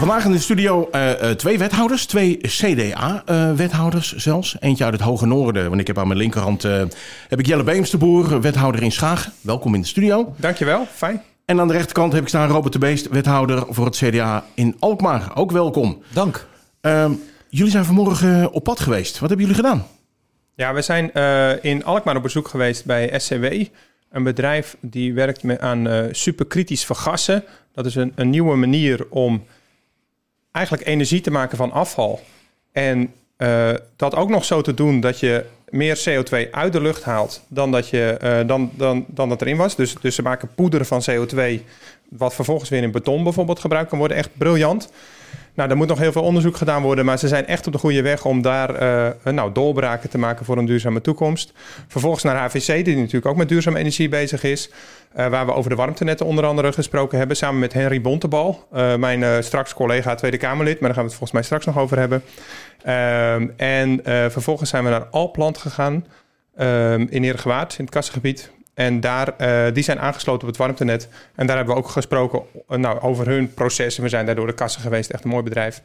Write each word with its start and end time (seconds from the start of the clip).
Vandaag 0.00 0.24
in 0.24 0.32
de 0.32 0.38
studio 0.38 0.88
uh, 0.92 1.10
twee 1.30 1.58
wethouders, 1.58 2.06
twee 2.06 2.36
CDA-wethouders 2.36 4.14
uh, 4.14 4.18
zelfs. 4.18 4.56
Eentje 4.60 4.84
uit 4.84 4.92
het 4.92 5.02
Hoge 5.02 5.26
Noorden, 5.26 5.68
want 5.68 5.80
ik 5.80 5.86
heb 5.86 5.98
aan 5.98 6.06
mijn 6.06 6.18
linkerhand 6.18 6.64
uh, 6.64 6.82
heb 7.28 7.38
ik 7.38 7.46
Jelle 7.46 7.62
Beemsterboer, 7.62 8.40
wethouder 8.40 8.82
in 8.82 8.92
Schagen. 8.92 9.32
Welkom 9.40 9.74
in 9.74 9.80
de 9.80 9.86
studio. 9.86 10.34
Dankjewel, 10.36 10.86
fijn. 10.92 11.22
En 11.44 11.60
aan 11.60 11.66
de 11.68 11.72
rechterkant 11.72 12.12
heb 12.12 12.22
ik 12.22 12.28
staan 12.28 12.48
Robert 12.48 12.72
de 12.72 12.78
Beest, 12.78 13.08
wethouder 13.08 13.64
voor 13.68 13.84
het 13.84 13.96
CDA 13.96 14.44
in 14.54 14.76
Alkmaar. 14.78 15.30
Ook 15.34 15.50
welkom. 15.50 16.02
Dank. 16.12 16.46
Ehm, 16.80 17.12
jullie 17.48 17.72
zijn 17.72 17.84
vanmorgen 17.84 18.52
op 18.52 18.64
pad 18.64 18.80
geweest. 18.80 19.18
Wat 19.18 19.28
hebben 19.28 19.46
jullie 19.46 19.62
gedaan? 19.62 19.86
Ja, 20.54 20.74
we 20.74 20.82
zijn 20.82 21.12
in 21.62 21.84
Alkmaar 21.84 22.16
op 22.16 22.22
bezoek 22.22 22.48
geweest 22.48 22.84
bij 22.84 23.18
SCW. 23.18 23.44
Een 24.10 24.22
bedrijf 24.22 24.76
die 24.80 25.14
werkt 25.14 25.42
met, 25.42 25.60
aan 25.60 26.08
superkritisch 26.10 26.84
vergassen. 26.84 27.44
Dat 27.72 27.86
is 27.86 27.94
een, 27.94 28.12
een 28.14 28.30
nieuwe 28.30 28.56
manier 28.56 29.06
om 29.10 29.42
eigenlijk 30.52 30.86
energie 30.86 31.20
te 31.20 31.30
maken 31.30 31.56
van 31.56 31.72
afval. 31.72 32.20
En 32.72 33.12
uh, 33.38 33.70
dat 33.96 34.14
ook 34.14 34.28
nog 34.28 34.44
zo 34.44 34.60
te 34.60 34.74
doen 34.74 35.00
dat 35.00 35.20
je 35.20 35.44
meer 35.68 36.02
CO2 36.08 36.50
uit 36.50 36.72
de 36.72 36.80
lucht 36.80 37.04
haalt 37.04 37.42
dan 37.48 37.70
dat, 37.70 37.88
je, 37.88 38.18
uh, 38.22 38.48
dan, 38.48 38.70
dan, 38.74 39.04
dan 39.08 39.28
dat 39.28 39.40
erin 39.40 39.56
was. 39.56 39.76
Dus, 39.76 39.94
dus 40.00 40.14
ze 40.14 40.22
maken 40.22 40.54
poeder 40.54 40.84
van 40.84 41.02
CO2, 41.10 41.60
wat 42.08 42.34
vervolgens 42.34 42.70
weer 42.70 42.82
in 42.82 42.90
beton 42.90 43.22
bijvoorbeeld 43.22 43.60
gebruikt 43.60 43.88
kan 43.88 43.98
worden. 43.98 44.16
Echt 44.16 44.30
briljant. 44.38 44.92
Nou, 45.54 45.70
er 45.70 45.76
moet 45.76 45.88
nog 45.88 45.98
heel 45.98 46.12
veel 46.12 46.22
onderzoek 46.22 46.56
gedaan 46.56 46.82
worden, 46.82 47.04
maar 47.04 47.18
ze 47.18 47.28
zijn 47.28 47.46
echt 47.46 47.66
op 47.66 47.72
de 47.72 47.78
goede 47.78 48.02
weg 48.02 48.24
om 48.24 48.42
daar 48.42 48.82
uh, 48.82 49.32
nou, 49.32 49.52
doorbraken 49.52 50.10
te 50.10 50.18
maken 50.18 50.44
voor 50.44 50.58
een 50.58 50.66
duurzame 50.66 51.00
toekomst. 51.00 51.52
Vervolgens 51.88 52.22
naar 52.22 52.36
HVC, 52.36 52.84
die 52.84 52.96
natuurlijk 52.96 53.26
ook 53.26 53.36
met 53.36 53.48
duurzame 53.48 53.78
energie 53.78 54.08
bezig 54.08 54.42
is. 54.42 54.70
Uh, 55.16 55.26
waar 55.26 55.46
we 55.46 55.52
over 55.52 55.70
de 55.70 55.76
warmtenetten 55.76 56.26
onder 56.26 56.46
andere 56.46 56.72
gesproken 56.72 57.18
hebben, 57.18 57.36
samen 57.36 57.60
met 57.60 57.72
Henry 57.72 58.00
Bontebal, 58.00 58.66
mijn 58.98 59.44
straks 59.44 59.74
collega 59.74 60.14
Tweede 60.14 60.36
Kamerlid, 60.36 60.80
maar 60.80 60.88
daar 60.88 60.98
gaan 60.98 61.08
we 61.08 61.10
het 61.10 61.18
volgens 61.18 61.32
mij 61.32 61.42
straks 61.42 61.66
nog 61.66 61.78
over 61.78 61.98
hebben. 61.98 62.22
Ehm, 62.82 63.48
en 63.56 64.00
vervolgens 64.30 64.70
zijn 64.70 64.84
we 64.84 64.90
naar 64.90 65.04
Alplant 65.04 65.58
gegaan 65.58 66.06
ehm, 66.56 67.06
in 67.10 67.24
Eergewaard, 67.24 67.78
in 67.78 67.84
het 67.84 67.94
kassengebied. 67.94 68.50
En 68.74 69.00
daar, 69.00 69.34
uh, 69.40 69.74
die 69.74 69.82
zijn 69.82 70.00
aangesloten 70.00 70.42
op 70.42 70.48
het 70.48 70.56
warmtenet. 70.56 71.08
En 71.34 71.46
daar 71.46 71.56
hebben 71.56 71.74
we 71.74 71.80
ook 71.80 71.88
gesproken 71.88 72.42
uh, 72.70 72.78
nou, 72.78 73.00
over 73.00 73.26
hun 73.26 73.54
processen. 73.54 74.02
We 74.02 74.08
zijn 74.08 74.26
daar 74.26 74.34
door 74.34 74.46
de 74.46 74.52
kassen 74.54 74.82
geweest, 74.82 75.10
echt 75.10 75.24
een 75.24 75.30
mooi 75.30 75.42
bedrijf. 75.42 75.82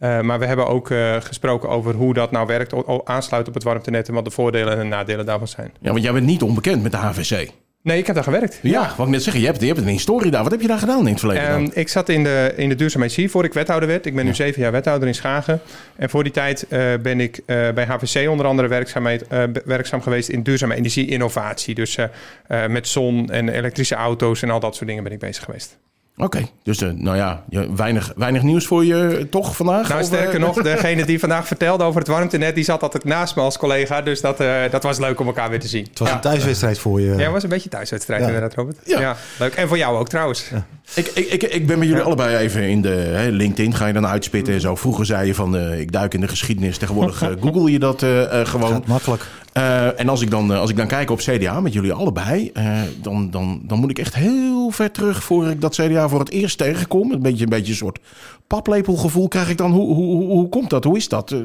Uh, 0.00 0.20
maar 0.20 0.38
we 0.38 0.46
hebben 0.46 0.66
ook 0.66 0.90
gesproken 1.20 1.68
over 1.68 1.94
hoe 1.94 2.14
dat 2.14 2.30
nou 2.30 2.46
werkt, 2.46 2.74
aansluiten 3.04 3.52
op 3.52 3.54
het 3.54 3.68
warmtenet 3.68 4.08
en 4.08 4.14
wat 4.14 4.24
de 4.24 4.30
voordelen 4.30 4.72
en 4.72 4.78
de 4.78 4.84
nadelen 4.84 5.26
daarvan 5.26 5.48
zijn. 5.48 5.72
Ja, 5.80 5.90
want 5.90 6.02
jij 6.02 6.12
bent 6.12 6.26
niet 6.26 6.42
onbekend 6.42 6.82
met 6.82 6.92
de 6.92 6.98
HVC. 6.98 7.52
Nee, 7.86 7.98
ik 7.98 8.06
heb 8.06 8.14
daar 8.14 8.24
gewerkt. 8.24 8.58
Ja, 8.62 8.70
ja. 8.70 8.94
wat 8.96 9.06
ik 9.06 9.12
net 9.12 9.22
zeggen, 9.22 9.42
je 9.42 9.48
hebt, 9.48 9.60
je 9.60 9.66
hebt 9.66 9.78
een 9.78 9.86
historie 9.86 10.30
daar. 10.30 10.42
Wat 10.42 10.52
heb 10.52 10.60
je 10.60 10.66
daar 10.66 10.78
gedaan 10.78 11.00
in 11.00 11.06
het 11.06 11.18
verleden? 11.18 11.52
Um, 11.52 11.70
ik 11.72 11.88
zat 11.88 12.08
in 12.08 12.24
de, 12.24 12.52
in 12.56 12.68
de 12.68 12.74
duurzaamheid 12.74 13.30
voor 13.30 13.44
ik 13.44 13.52
wethouder 13.52 13.88
werd. 13.88 14.06
Ik 14.06 14.14
ben 14.14 14.24
nu 14.24 14.34
zeven 14.34 14.62
jaar 14.62 14.72
wethouder 14.72 15.08
in 15.08 15.14
Schagen. 15.14 15.60
En 15.96 16.10
voor 16.10 16.22
die 16.22 16.32
tijd 16.32 16.66
uh, 16.68 16.94
ben 17.02 17.20
ik 17.20 17.38
uh, 17.38 17.70
bij 17.70 17.86
HVC 17.86 18.28
onder 18.28 18.46
andere 18.46 18.68
werkzaam, 18.68 19.06
uh, 19.06 19.14
werkzaam 19.64 20.02
geweest 20.02 20.28
in 20.28 20.42
duurzame 20.42 20.74
energie-innovatie. 20.74 21.74
Dus 21.74 21.98
met 22.68 22.88
zon 22.88 23.30
en 23.30 23.48
elektrische 23.48 23.94
auto's 23.94 24.42
en 24.42 24.50
al 24.50 24.60
dat 24.60 24.74
soort 24.74 24.88
dingen 24.88 25.02
ben 25.02 25.12
ik 25.12 25.18
bezig 25.18 25.44
geweest. 25.44 25.78
Oké, 26.18 26.24
okay, 26.24 26.50
dus 26.62 26.82
uh, 26.82 26.90
nou 26.90 27.16
ja, 27.16 27.44
weinig, 27.76 28.12
weinig 28.16 28.42
nieuws 28.42 28.66
voor 28.66 28.84
je 28.84 29.26
toch 29.30 29.56
vandaag? 29.56 29.88
Nou, 29.88 30.04
sterker 30.04 30.48
of, 30.48 30.56
nog, 30.56 30.64
degene 30.72 31.04
die 31.04 31.18
vandaag 31.18 31.46
vertelde 31.46 31.84
over 31.84 32.00
het 32.00 32.08
warmtenet, 32.08 32.54
die 32.54 32.64
zat 32.64 32.82
altijd 32.82 33.04
naast 33.04 33.36
me 33.36 33.42
als 33.42 33.58
collega. 33.58 34.02
Dus 34.02 34.20
dat, 34.20 34.40
uh, 34.40 34.54
dat 34.70 34.82
was 34.82 34.98
leuk 34.98 35.20
om 35.20 35.26
elkaar 35.26 35.50
weer 35.50 35.60
te 35.60 35.68
zien. 35.68 35.86
Het 35.90 35.98
was 35.98 36.08
ja. 36.08 36.14
een 36.14 36.20
thuiswedstrijd 36.20 36.78
voor 36.78 37.00
je. 37.00 37.06
Ja, 37.06 37.16
het 37.16 37.32
was 37.32 37.42
een 37.42 37.48
beetje 37.48 37.68
thuiswedstrijd 37.68 38.20
ja. 38.20 38.26
inderdaad, 38.26 38.54
Robert. 38.54 38.76
Ja. 38.84 39.00
ja. 39.00 39.16
leuk. 39.38 39.54
En 39.54 39.68
voor 39.68 39.78
jou 39.78 39.98
ook 39.98 40.08
trouwens. 40.08 40.48
Ja. 40.50 40.66
Ik, 40.94 41.06
ik, 41.06 41.32
ik, 41.32 41.42
ik 41.42 41.66
ben 41.66 41.78
met 41.78 41.88
jullie 41.88 42.02
allebei 42.02 42.36
even 42.36 42.62
in 42.62 42.82
de 42.82 42.88
hè, 42.88 43.28
LinkedIn, 43.28 43.74
ga 43.74 43.86
je 43.86 43.92
dan 43.92 44.06
uitspitten 44.06 44.54
en 44.54 44.60
zo. 44.60 44.74
Vroeger 44.74 45.06
zei 45.06 45.26
je 45.26 45.34
van, 45.34 45.56
uh, 45.56 45.80
ik 45.80 45.92
duik 45.92 46.14
in 46.14 46.20
de 46.20 46.28
geschiedenis. 46.28 46.78
Tegenwoordig 46.78 47.18
google 47.40 47.70
je 47.70 47.78
dat 47.78 47.98
gewoon. 48.48 48.72
Gaat 48.72 48.86
makkelijk. 48.86 49.26
Uh, 49.56 50.00
en 50.00 50.08
als 50.08 50.20
ik, 50.20 50.30
dan, 50.30 50.50
als 50.50 50.70
ik 50.70 50.76
dan 50.76 50.86
kijk 50.86 51.10
op 51.10 51.18
CDA 51.18 51.60
met 51.60 51.72
jullie 51.72 51.92
allebei, 51.92 52.50
uh, 52.54 52.80
dan, 53.02 53.30
dan, 53.30 53.60
dan 53.62 53.78
moet 53.78 53.90
ik 53.90 53.98
echt 53.98 54.14
heel 54.14 54.70
ver 54.70 54.90
terug 54.90 55.24
voor 55.24 55.50
ik 55.50 55.60
dat 55.60 55.74
CDA 55.74 56.08
voor 56.08 56.18
het 56.18 56.30
eerst 56.30 56.58
tegenkom. 56.58 57.12
Een 57.12 57.22
beetje 57.22 57.44
een, 57.44 57.50
beetje 57.50 57.70
een 57.70 57.78
soort 57.78 57.98
paplepelgevoel 58.46 59.28
krijg 59.28 59.48
ik 59.48 59.56
dan. 59.56 59.70
Hoe, 59.70 59.94
hoe, 59.94 60.14
hoe, 60.14 60.30
hoe 60.30 60.48
komt 60.48 60.70
dat? 60.70 60.84
Hoe 60.84 60.96
is 60.96 61.08
dat? 61.08 61.30
Uh, 61.30 61.40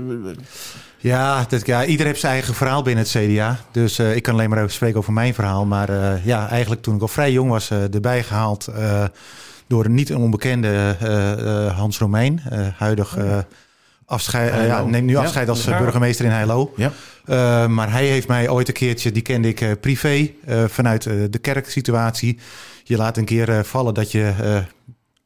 ja, 0.98 1.46
dat, 1.50 1.66
ja, 1.66 1.86
ieder 1.86 2.06
heeft 2.06 2.20
zijn 2.20 2.34
eigen 2.34 2.54
verhaal 2.54 2.82
binnen 2.82 3.04
het 3.04 3.14
CDA. 3.14 3.60
Dus 3.72 4.00
ik 4.00 4.24
kan 4.24 4.34
alleen 4.34 4.50
maar 4.50 4.58
even 4.58 4.72
spreken 4.72 4.98
over 4.98 5.14
mijn 5.14 5.34
verhaal. 5.34 5.66
Maar 5.66 6.20
ja, 6.24 6.50
eigenlijk 6.50 6.82
toen 6.82 6.96
ik 6.96 7.02
al 7.02 7.08
vrij 7.08 7.32
jong 7.32 7.50
was, 7.50 7.72
erbij 7.72 8.24
gehaald 8.24 8.68
door 9.68 9.86
een 9.86 9.94
niet 9.94 10.16
onbekende 10.16 10.96
Hans 11.76 11.98
Romein, 11.98 12.42
huidig 12.78 13.18
afscheid, 14.06 14.66
ja, 14.66 14.84
neemt 14.84 15.06
nu 15.06 15.16
afscheid 15.16 15.50
als 15.50 15.66
burgemeester 15.66 16.26
in 16.26 16.32
Heilo. 16.32 16.74
Ja. 16.76 16.92
Uh, 17.26 17.68
maar 17.68 17.92
hij 17.92 18.06
heeft 18.06 18.28
mij 18.28 18.50
ooit 18.50 18.68
een 18.68 18.74
keertje, 18.74 19.12
die 19.12 19.22
kende 19.22 19.48
ik 19.48 19.62
uh, 19.62 19.72
privé, 19.82 20.32
vanuit 20.68 21.04
de 21.04 21.40
kerksituatie. 21.42 22.38
Je 22.84 22.98
laat 22.98 23.18
een 23.18 23.26
keer 23.26 23.66
vallen 23.66 23.94
dat 23.94 24.12
je 24.12 24.34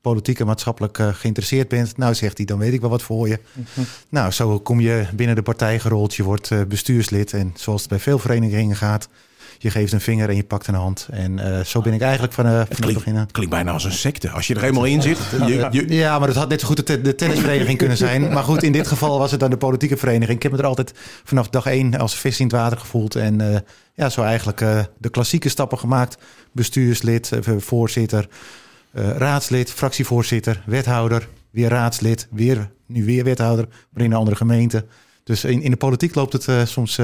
politiek 0.02 0.40
en 0.40 0.46
maatschappelijk 0.46 0.98
geïnteresseerd 0.98 1.68
bent. 1.68 1.98
Nou, 1.98 2.14
zegt 2.14 2.38
hij, 2.38 2.46
dan 2.46 2.60
weet 2.60 2.74
ik 2.74 2.82
wel 2.82 2.90
wat 2.90 3.04
voor 3.04 3.28
je. 3.28 3.40
Mm 3.54 3.66
-hmm. 3.74 3.86
Nou, 4.10 4.32
zo 4.32 4.60
kom 4.60 4.80
je 4.80 5.06
binnen 5.14 5.36
de 5.36 5.42
partij 5.42 5.80
gerold. 5.80 6.16
Je 6.16 6.24
wordt 6.24 6.68
bestuurslid. 6.68 7.34
En 7.34 7.54
zoals 7.56 7.82
het 7.82 7.90
bij 7.90 8.00
veel 8.00 8.20
verenigingen 8.20 8.76
gaat, 8.76 9.10
je 9.58 9.70
geeft 9.70 9.94
een 9.94 10.02
vinger 10.02 10.30
en 10.30 10.36
je 10.36 10.44
pakt 10.44 10.68
een 10.68 10.74
hand. 10.74 11.08
En 11.12 11.38
uh, 11.38 11.60
zo 11.60 11.82
ben 11.82 11.94
ik 11.94 12.02
eigenlijk 12.02 12.34
van, 12.34 12.46
uh, 12.46 12.52
van 12.52 12.60
het, 12.60 12.80
klinkt, 12.80 13.06
Het 13.06 13.32
klinkt 13.32 13.52
bijna 13.52 13.72
als 13.72 13.84
een 13.84 13.92
secte. 13.92 14.30
Als 14.30 14.48
je 14.48 14.56
er 14.56 14.64
eenmaal 14.64 14.86
in 14.86 15.02
zit. 15.02 15.18
Je, 15.46 15.68
je... 15.72 15.94
Ja, 15.94 16.20
maar 16.20 16.28
het 16.28 16.38
had 16.38 16.50
net 16.50 16.60
zo 16.60 16.68
goed 16.68 16.88
de, 16.88 17.02
de 17.02 17.16
tennisvereniging 17.16 17.78
kunnen 17.78 17.98
zijn. 17.98 18.34
Maar 18.34 18.44
goed, 18.44 18.64
in 18.64 18.72
dit 18.72 18.88
geval 18.88 19.20
was 19.20 19.32
het 19.32 19.40
dan 19.40 19.50
de 19.50 19.58
politieke 19.58 19.98
vereniging. 19.98 20.38
Ik 20.38 20.44
heb 20.44 20.52
me 20.52 20.58
er 20.58 20.66
altijd 20.66 20.94
vanaf 21.24 21.50
dag 21.50 21.66
één 21.66 21.98
als 21.98 22.16
vis 22.16 22.40
in 22.40 22.46
het 22.46 22.56
water 22.56 22.78
gevoeld. 22.78 23.16
En 23.16 23.42
uh, 23.42 23.58
ja, 23.94 24.10
zo 24.10 24.22
eigenlijk 24.22 24.60
de 24.98 25.10
klassieke 25.12 25.50
stappen 25.50 25.78
gemaakt. 25.78 26.18
Bestuurslid, 26.52 27.32
voorzitter, 27.58 28.28
raadslid, 28.94 29.72
fractievoorzitter, 29.72 30.64
wethouder. 30.66 31.28
Weer 31.52 31.70
raadslid, 31.70 32.28
weer, 32.32 32.72
nu 32.86 33.06
weer 33.06 33.24
wethouder, 33.24 33.68
maar 33.90 34.04
in 34.04 34.12
een 34.12 34.18
andere 34.18 34.36
gemeente. 34.36 34.86
Dus 35.24 35.44
in, 35.44 35.62
in 35.62 35.72
de 35.72 35.78
politiek 35.78 36.16
loopt 36.16 36.34
het 36.34 36.70
soms 36.70 37.00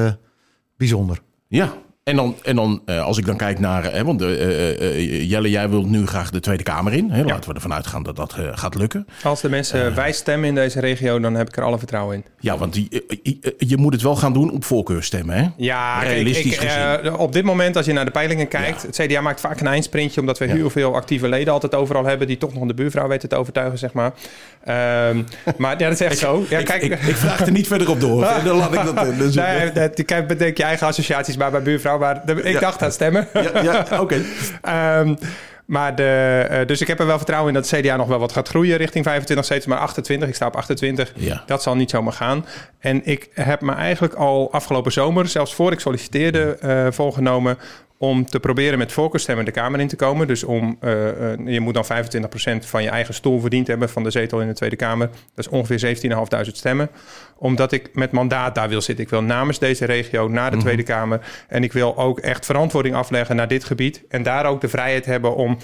bijzonder. 0.78 1.20
Ja, 1.48 1.74
en 2.12 2.18
dan, 2.18 2.36
en 2.44 2.56
dan 2.56 2.82
uh, 2.86 3.04
als 3.04 3.18
ik 3.18 3.26
dan 3.26 3.38
kijk 3.38 3.60
naar, 3.60 3.84
hè, 3.84 4.04
want 4.04 4.22
uh, 4.22 4.30
uh, 4.30 5.30
Jelle, 5.30 5.50
jij 5.50 5.70
wilt 5.70 5.90
nu 5.90 6.08
graag 6.08 6.30
de 6.30 6.40
Tweede 6.40 6.64
Kamer 6.64 6.94
in. 6.94 7.10
Hè? 7.10 7.20
Ja. 7.20 7.26
Laten 7.26 7.50
we 7.50 7.56
ervan 7.56 7.74
uitgaan 7.74 8.04
dat 8.04 8.16
dat 8.16 8.36
gaat 8.52 8.76
lukken. 8.76 9.08
Als 9.24 9.42
de 9.42 9.50
mensen 9.50 9.96
wij 9.96 10.12
stemmen 10.12 10.50
in 10.50 10.56
deze 10.56 10.80
regio, 10.80 11.20
dan 11.20 11.36
heb 11.36 11.48
ik 11.48 11.58
er 11.58 11.64
alle 11.64 11.78
vertrouwen 11.78 12.16
in. 12.16 12.26
Ja, 12.40 12.58
want 12.58 12.74
die, 12.74 13.06
je 13.58 13.78
moet 13.78 13.94
het 13.94 14.02
wel 14.02 14.16
gaan 14.16 14.34
doen 14.34 14.52
op 14.52 14.64
voorkeurstemmen, 14.64 15.36
hè? 15.36 15.48
Ja, 15.58 16.02
realistisch 16.02 16.58
kijk, 16.58 16.72
ik, 16.72 17.00
gezien. 17.00 17.18
op 17.18 17.34
dit 17.34 17.44
moment, 17.44 17.76
als 17.76 17.86
je 17.86 17.94
naar 17.94 18.06
de 18.06 18.12
peilingen 18.12 18.48
kijkt, 18.48 18.82
ja. 18.82 18.88
het 18.88 18.96
CDA 18.96 19.22
maakt 19.22 19.40
vaak 19.40 19.60
een 19.60 19.68
eindsprintje, 19.68 20.20
omdat 20.20 20.38
we 20.38 20.48
ja. 20.48 20.54
heel 20.54 20.70
veel 20.70 20.96
actieve 20.96 21.30
leden 21.30 21.54
altijd 21.54 21.76
overal 21.76 22.06
hebben, 22.06 22.28
die 22.28 22.38
toch 22.38 22.54
nog 22.54 22.68
de 22.68 22.74
buurvrouw 22.74 23.08
weten 23.08 23.30
te 23.30 23.36
overtuigen, 23.36 23.78
zeg 23.78 23.94
maar. 23.94 24.12
Um, 25.10 25.26
maar 25.58 25.80
ja, 25.80 25.90
dat 25.90 25.92
is 25.92 26.02
echt 26.02 26.18
zo. 26.18 26.46
Ja, 26.50 26.60
ik, 26.60 26.66
kijk, 26.66 26.82
ik, 26.82 26.92
ik, 26.92 27.16
vraag 27.16 27.40
er 27.40 27.52
niet 27.52 27.68
verder 27.68 27.90
op 27.90 28.00
door. 28.00 28.28
dan 28.44 28.58
laat 28.58 28.74
ik 28.74 28.96
dat. 28.96 29.18
Dus, 29.18 29.36
nee, 29.46 29.72
dat, 29.72 30.06
kijk, 30.06 30.28
bedenk 30.28 30.58
je 30.58 30.64
eigen 30.64 30.88
associaties 30.88 31.38
maar 31.38 31.52
bij 31.52 31.62
buurvrouw. 31.62 32.00
Maar 32.02 32.26
de, 32.26 32.42
ik 32.42 32.60
dacht 32.60 32.82
aan 32.84 32.92
stemmen. 32.92 33.28
Ja, 33.34 33.62
ja 33.62 33.86
oké. 33.92 34.02
Okay. 34.64 35.00
um, 35.00 35.18
maar 35.66 35.96
de, 35.96 36.48
uh, 36.52 36.68
dus 36.68 36.82
ik 36.82 36.88
heb 36.88 37.00
er 37.00 37.06
wel 37.06 37.18
vertrouwen 37.18 37.54
in 37.56 37.62
dat 37.62 37.68
CDA 37.68 37.96
nog 37.96 38.08
wel 38.08 38.20
wat 38.20 38.32
gaat 38.32 38.48
groeien 38.48 38.78
richting 38.78 39.06
25 39.06 39.46
steeds, 39.46 39.66
maar 39.66 39.78
28. 39.78 40.28
Ik 40.28 40.36
sta 40.36 40.48
op 40.48 40.56
28. 40.56 41.12
Ja. 41.16 41.44
Dat 41.46 41.64
zal 41.64 41.76
niet 41.76 41.90
zomaar 41.90 42.14
gaan. 42.14 42.46
En 42.80 43.06
ik 43.06 43.30
heb 43.34 43.62
me 43.62 43.74
eigenlijk 43.74 44.14
al 44.14 44.52
afgelopen 44.52 44.92
zomer, 44.92 45.28
zelfs 45.28 45.54
voor 45.54 45.72
ik 45.72 45.80
solliciteerde, 45.80 46.58
uh, 46.64 46.88
volgenomen 46.92 47.58
om 48.02 48.26
te 48.26 48.40
proberen 48.40 48.78
met 48.78 48.92
voorkeurstemmen 48.92 49.46
de 49.46 49.52
Kamer 49.52 49.80
in 49.80 49.88
te 49.88 49.96
komen. 49.96 50.28
Dus 50.28 50.44
om, 50.44 50.78
uh, 50.82 50.92
uh, 50.92 51.12
je 51.46 51.60
moet 51.60 51.74
dan 51.74 51.86
25% 51.86 52.66
van 52.66 52.84
je 52.84 52.90
eigen 52.90 53.14
stoel 53.14 53.40
verdiend 53.40 53.68
hebben 53.68 53.90
van 53.90 54.04
de 54.04 54.12
zetel 54.12 54.42
in 54.42 54.48
de 54.48 54.54
Tweede 54.54 54.76
Kamer. 54.76 55.08
Dat 55.08 55.46
is 55.46 55.48
ongeveer 55.48 55.98
17.500 56.46 56.52
stemmen. 56.52 56.90
Omdat 57.38 57.72
ik 57.72 57.90
met 57.94 58.12
mandaat 58.12 58.56
daar 58.56 58.70
wil 58.70 58.82
zitten. 58.82 59.06
Ik 59.06 59.12
wil 59.12 59.24
namens 59.24 59.60
deze 59.60 59.86
regio 59.86 60.28
naar 60.28 60.44
de 60.44 60.50
mm 60.50 60.52
-hmm. 60.52 60.62
Tweede 60.62 60.84
Kamer. 60.84 61.20
En 61.48 61.64
ik 61.64 61.74
wil 61.74 61.98
ook 61.98 62.20
echt 62.20 62.46
verantwoording 62.46 62.96
afleggen 62.96 63.36
naar 63.36 63.48
dit 63.48 63.64
gebied. 63.64 64.04
En 64.10 64.24
daar 64.24 64.46
ook 64.46 64.62
de 64.62 64.70
vrijheid 64.70 65.06
hebben 65.06 65.36
om 65.36 65.58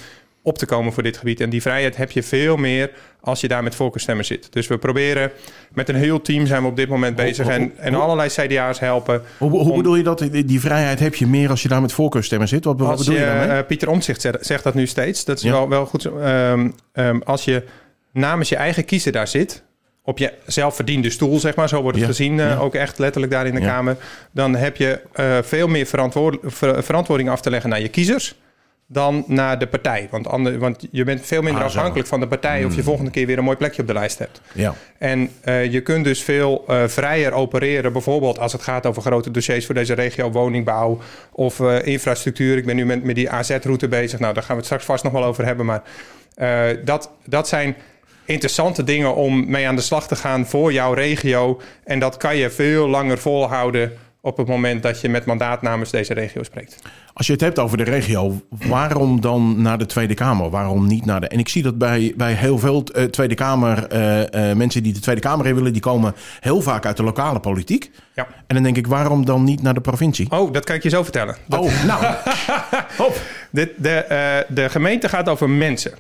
op 0.47 0.57
te 0.57 0.65
komen 0.65 0.93
voor 0.93 1.03
dit 1.03 1.17
gebied. 1.17 1.41
En 1.41 1.49
die 1.49 1.61
vrijheid 1.61 1.97
heb 1.97 2.11
je 2.11 2.23
veel 2.23 2.57
meer 2.57 2.91
als 3.21 3.41
je 3.41 3.47
daar 3.47 3.63
met 3.63 3.75
voorkeurstemmen 3.75 4.25
zit. 4.25 4.47
Dus 4.53 4.67
we 4.67 4.77
proberen 4.77 5.31
met 5.73 5.89
een 5.89 5.95
heel 5.95 6.21
team 6.21 6.45
zijn 6.45 6.61
we 6.61 6.67
op 6.67 6.75
dit 6.75 6.89
moment 6.89 7.15
bezig 7.15 7.47
en, 7.47 7.71
en 7.77 7.95
allerlei 7.95 8.29
CDA's 8.29 8.79
helpen. 8.79 9.21
Hoe, 9.37 9.51
om, 9.51 9.77
bedoel 9.77 9.95
je 9.95 10.03
dat? 10.03 10.27
Die 10.31 10.59
vrijheid 10.59 10.99
heb 10.99 11.15
je 11.15 11.27
meer 11.27 11.49
als 11.49 11.61
je 11.61 11.67
daar 11.67 11.81
met 11.81 11.91
voorkeurstemmen 11.91 12.47
zit? 12.47 12.63
Wat, 12.63 12.79
wat 12.79 12.97
bedoel 12.97 13.13
je, 13.13 13.19
je? 13.19 13.45
Uh, 13.47 13.59
Pieter 13.67 13.89
Omtzigt 13.89 14.21
zegt, 14.21 14.45
zegt, 14.45 14.63
dat 14.63 14.73
nu 14.73 14.87
steeds. 14.87 15.25
Dat 15.25 15.37
is 15.37 15.43
ja. 15.43 15.51
wel, 15.51 15.69
wel 15.69 15.85
goed. 15.85 16.05
Um, 16.05 16.73
um, 16.93 17.21
als 17.23 17.45
je 17.45 17.63
namens 18.11 18.49
je 18.49 18.55
eigen 18.55 18.85
kiezer 18.85 19.11
daar 19.11 19.27
zit, 19.27 19.63
op 20.03 20.17
je 20.17 20.33
zelfverdiende 20.45 21.09
stoel, 21.09 21.39
zeg 21.39 21.55
maar, 21.55 21.69
zo 21.69 21.81
wordt 21.81 21.97
het 21.97 22.07
ja, 22.07 22.11
gezien, 22.11 22.35
ja. 22.35 22.57
ook 22.57 22.75
echt 22.75 22.99
letterlijk 22.99 23.31
daar 23.31 23.47
in 23.47 23.55
de 23.55 23.61
ja. 23.61 23.67
Kamer, 23.67 23.97
dan 24.31 24.55
heb 24.55 24.77
je 24.77 24.99
uh, 25.19 25.37
veel 25.41 25.67
meer 25.67 25.85
verantwoord, 25.85 26.37
ver, 26.43 26.83
verantwoording 26.83 27.29
af 27.29 27.41
te 27.41 27.49
leggen 27.49 27.69
naar 27.69 27.81
je 27.81 27.87
kiezers 27.87 28.35
dan 28.87 29.23
naar 29.27 29.59
de 29.59 29.67
partij. 29.67 30.07
Want, 30.11 30.27
ander, 30.27 30.59
want 30.59 30.87
je 30.91 31.03
bent 31.03 31.25
veel 31.25 31.41
minder 31.41 31.61
Ah, 31.61 31.67
afhankelijk 31.67 32.07
van 32.07 32.19
de 32.19 32.27
partij... 32.27 32.65
of 32.65 32.75
je 32.75 32.83
volgende 32.83 33.11
keer 33.11 33.25
weer 33.25 33.37
een 33.37 33.43
mooi 33.43 33.57
plekje 33.57 33.81
op 33.81 33.87
de 33.87 33.93
lijst 33.93 34.19
hebt. 34.19 34.41
Ja. 34.53 34.73
En 34.97 35.29
eh, 35.41 35.71
je 35.71 35.81
kunt 35.81 36.03
dus 36.03 36.23
veel 36.23 36.63
eh, 36.67 36.83
vrijer 36.87 37.31
opereren. 37.31 37.93
Bijvoorbeeld 37.93 38.39
als 38.39 38.51
het 38.51 38.61
gaat 38.61 38.85
over 38.85 39.01
grote 39.01 39.31
dossiers 39.31 39.65
voor 39.65 39.75
deze 39.75 39.93
regio, 39.93 40.31
woningbouw 40.31 40.99
of 41.31 41.59
eh, 41.59 41.85
infrastructuur. 41.85 42.57
Ik 42.57 42.65
ben 42.65 42.75
nu 42.75 42.85
met, 42.85 43.03
met 43.03 43.15
die 43.15 43.29
AZ-route 43.29 43.87
bezig. 43.87 44.19
Nou, 44.19 44.33
daar 44.33 44.43
gaan 44.43 44.51
we 44.51 44.57
het 44.57 44.65
straks 44.65 44.85
vast 44.85 45.03
nog 45.03 45.13
wel 45.13 45.23
over 45.25 45.45
hebben. 45.45 45.65
Maar 45.65 45.83
dat, 46.83 47.11
dat 47.25 47.47
zijn 47.47 47.75
interessante 48.25 48.83
dingen 48.83 49.15
om 49.15 49.49
mee 49.49 49.67
aan 49.67 49.75
de 49.75 49.81
slag 49.81 50.07
te 50.07 50.15
gaan 50.15 50.45
voor 50.45 50.73
jouw 50.73 50.93
regio. 50.93 51.61
En 51.83 51.99
dat 51.99 52.17
kan 52.17 52.35
je 52.35 52.49
veel 52.49 52.87
langer 52.87 53.17
volhouden 53.17 53.91
op 54.21 54.37
het 54.37 54.47
moment 54.47 54.83
dat 54.83 55.01
je 55.01 55.09
met 55.09 55.25
mandaat 55.25 55.61
namens 55.61 55.91
deze 55.91 56.13
regio 56.13 56.43
spreekt. 56.43 56.77
Als 57.13 57.27
je 57.27 57.33
het 57.33 57.41
hebt 57.41 57.59
over 57.59 57.77
de 57.77 57.83
regio, 57.83 58.41
waarom 58.49 59.21
dan 59.21 59.61
naar 59.61 59.77
de 59.77 59.85
Tweede 59.85 60.13
Kamer? 60.13 60.49
Waarom 60.49 60.87
niet 60.87 61.05
naar 61.05 61.21
de... 61.21 61.27
En 61.27 61.39
ik 61.39 61.49
zie 61.49 61.63
dat 61.63 61.77
bij, 61.77 62.13
bij 62.17 62.33
heel 62.33 62.57
veel 62.59 62.83
eh, 62.83 63.03
Tweede 63.03 63.35
Kamer... 63.35 63.87
eh, 63.87 64.49
eh, 64.51 64.57
mensen 64.57 64.83
die 64.83 64.93
de 64.93 64.99
Tweede 64.99 65.21
Kamer 65.21 65.47
in 65.47 65.55
willen... 65.55 65.73
die 65.73 65.81
komen 65.81 66.15
heel 66.39 66.61
vaak 66.61 66.85
uit 66.85 66.97
de 66.97 67.03
lokale 67.03 67.39
politiek. 67.39 67.91
Ja. 68.15 68.27
En 68.47 68.55
dan 68.55 68.63
denk 68.63 68.77
ik, 68.77 68.87
waarom 68.87 69.25
dan 69.25 69.43
niet 69.43 69.61
naar 69.61 69.73
de 69.73 69.81
provincie? 69.81 70.31
Oh, 70.31 70.53
dat 70.53 70.63
kan 70.63 70.75
ik 70.75 70.83
je 70.83 70.89
zo 70.89 71.03
vertellen. 71.03 71.35
Dat- 71.47 71.59
Oh, 71.59 71.83
nou. 71.83 72.03
Hop. 72.97 73.21
De, 73.49 73.73
de, 73.77 74.45
de 74.49 74.69
gemeente 74.69 75.09
gaat 75.09 75.29
over 75.29 75.49
mensen. 75.49 75.91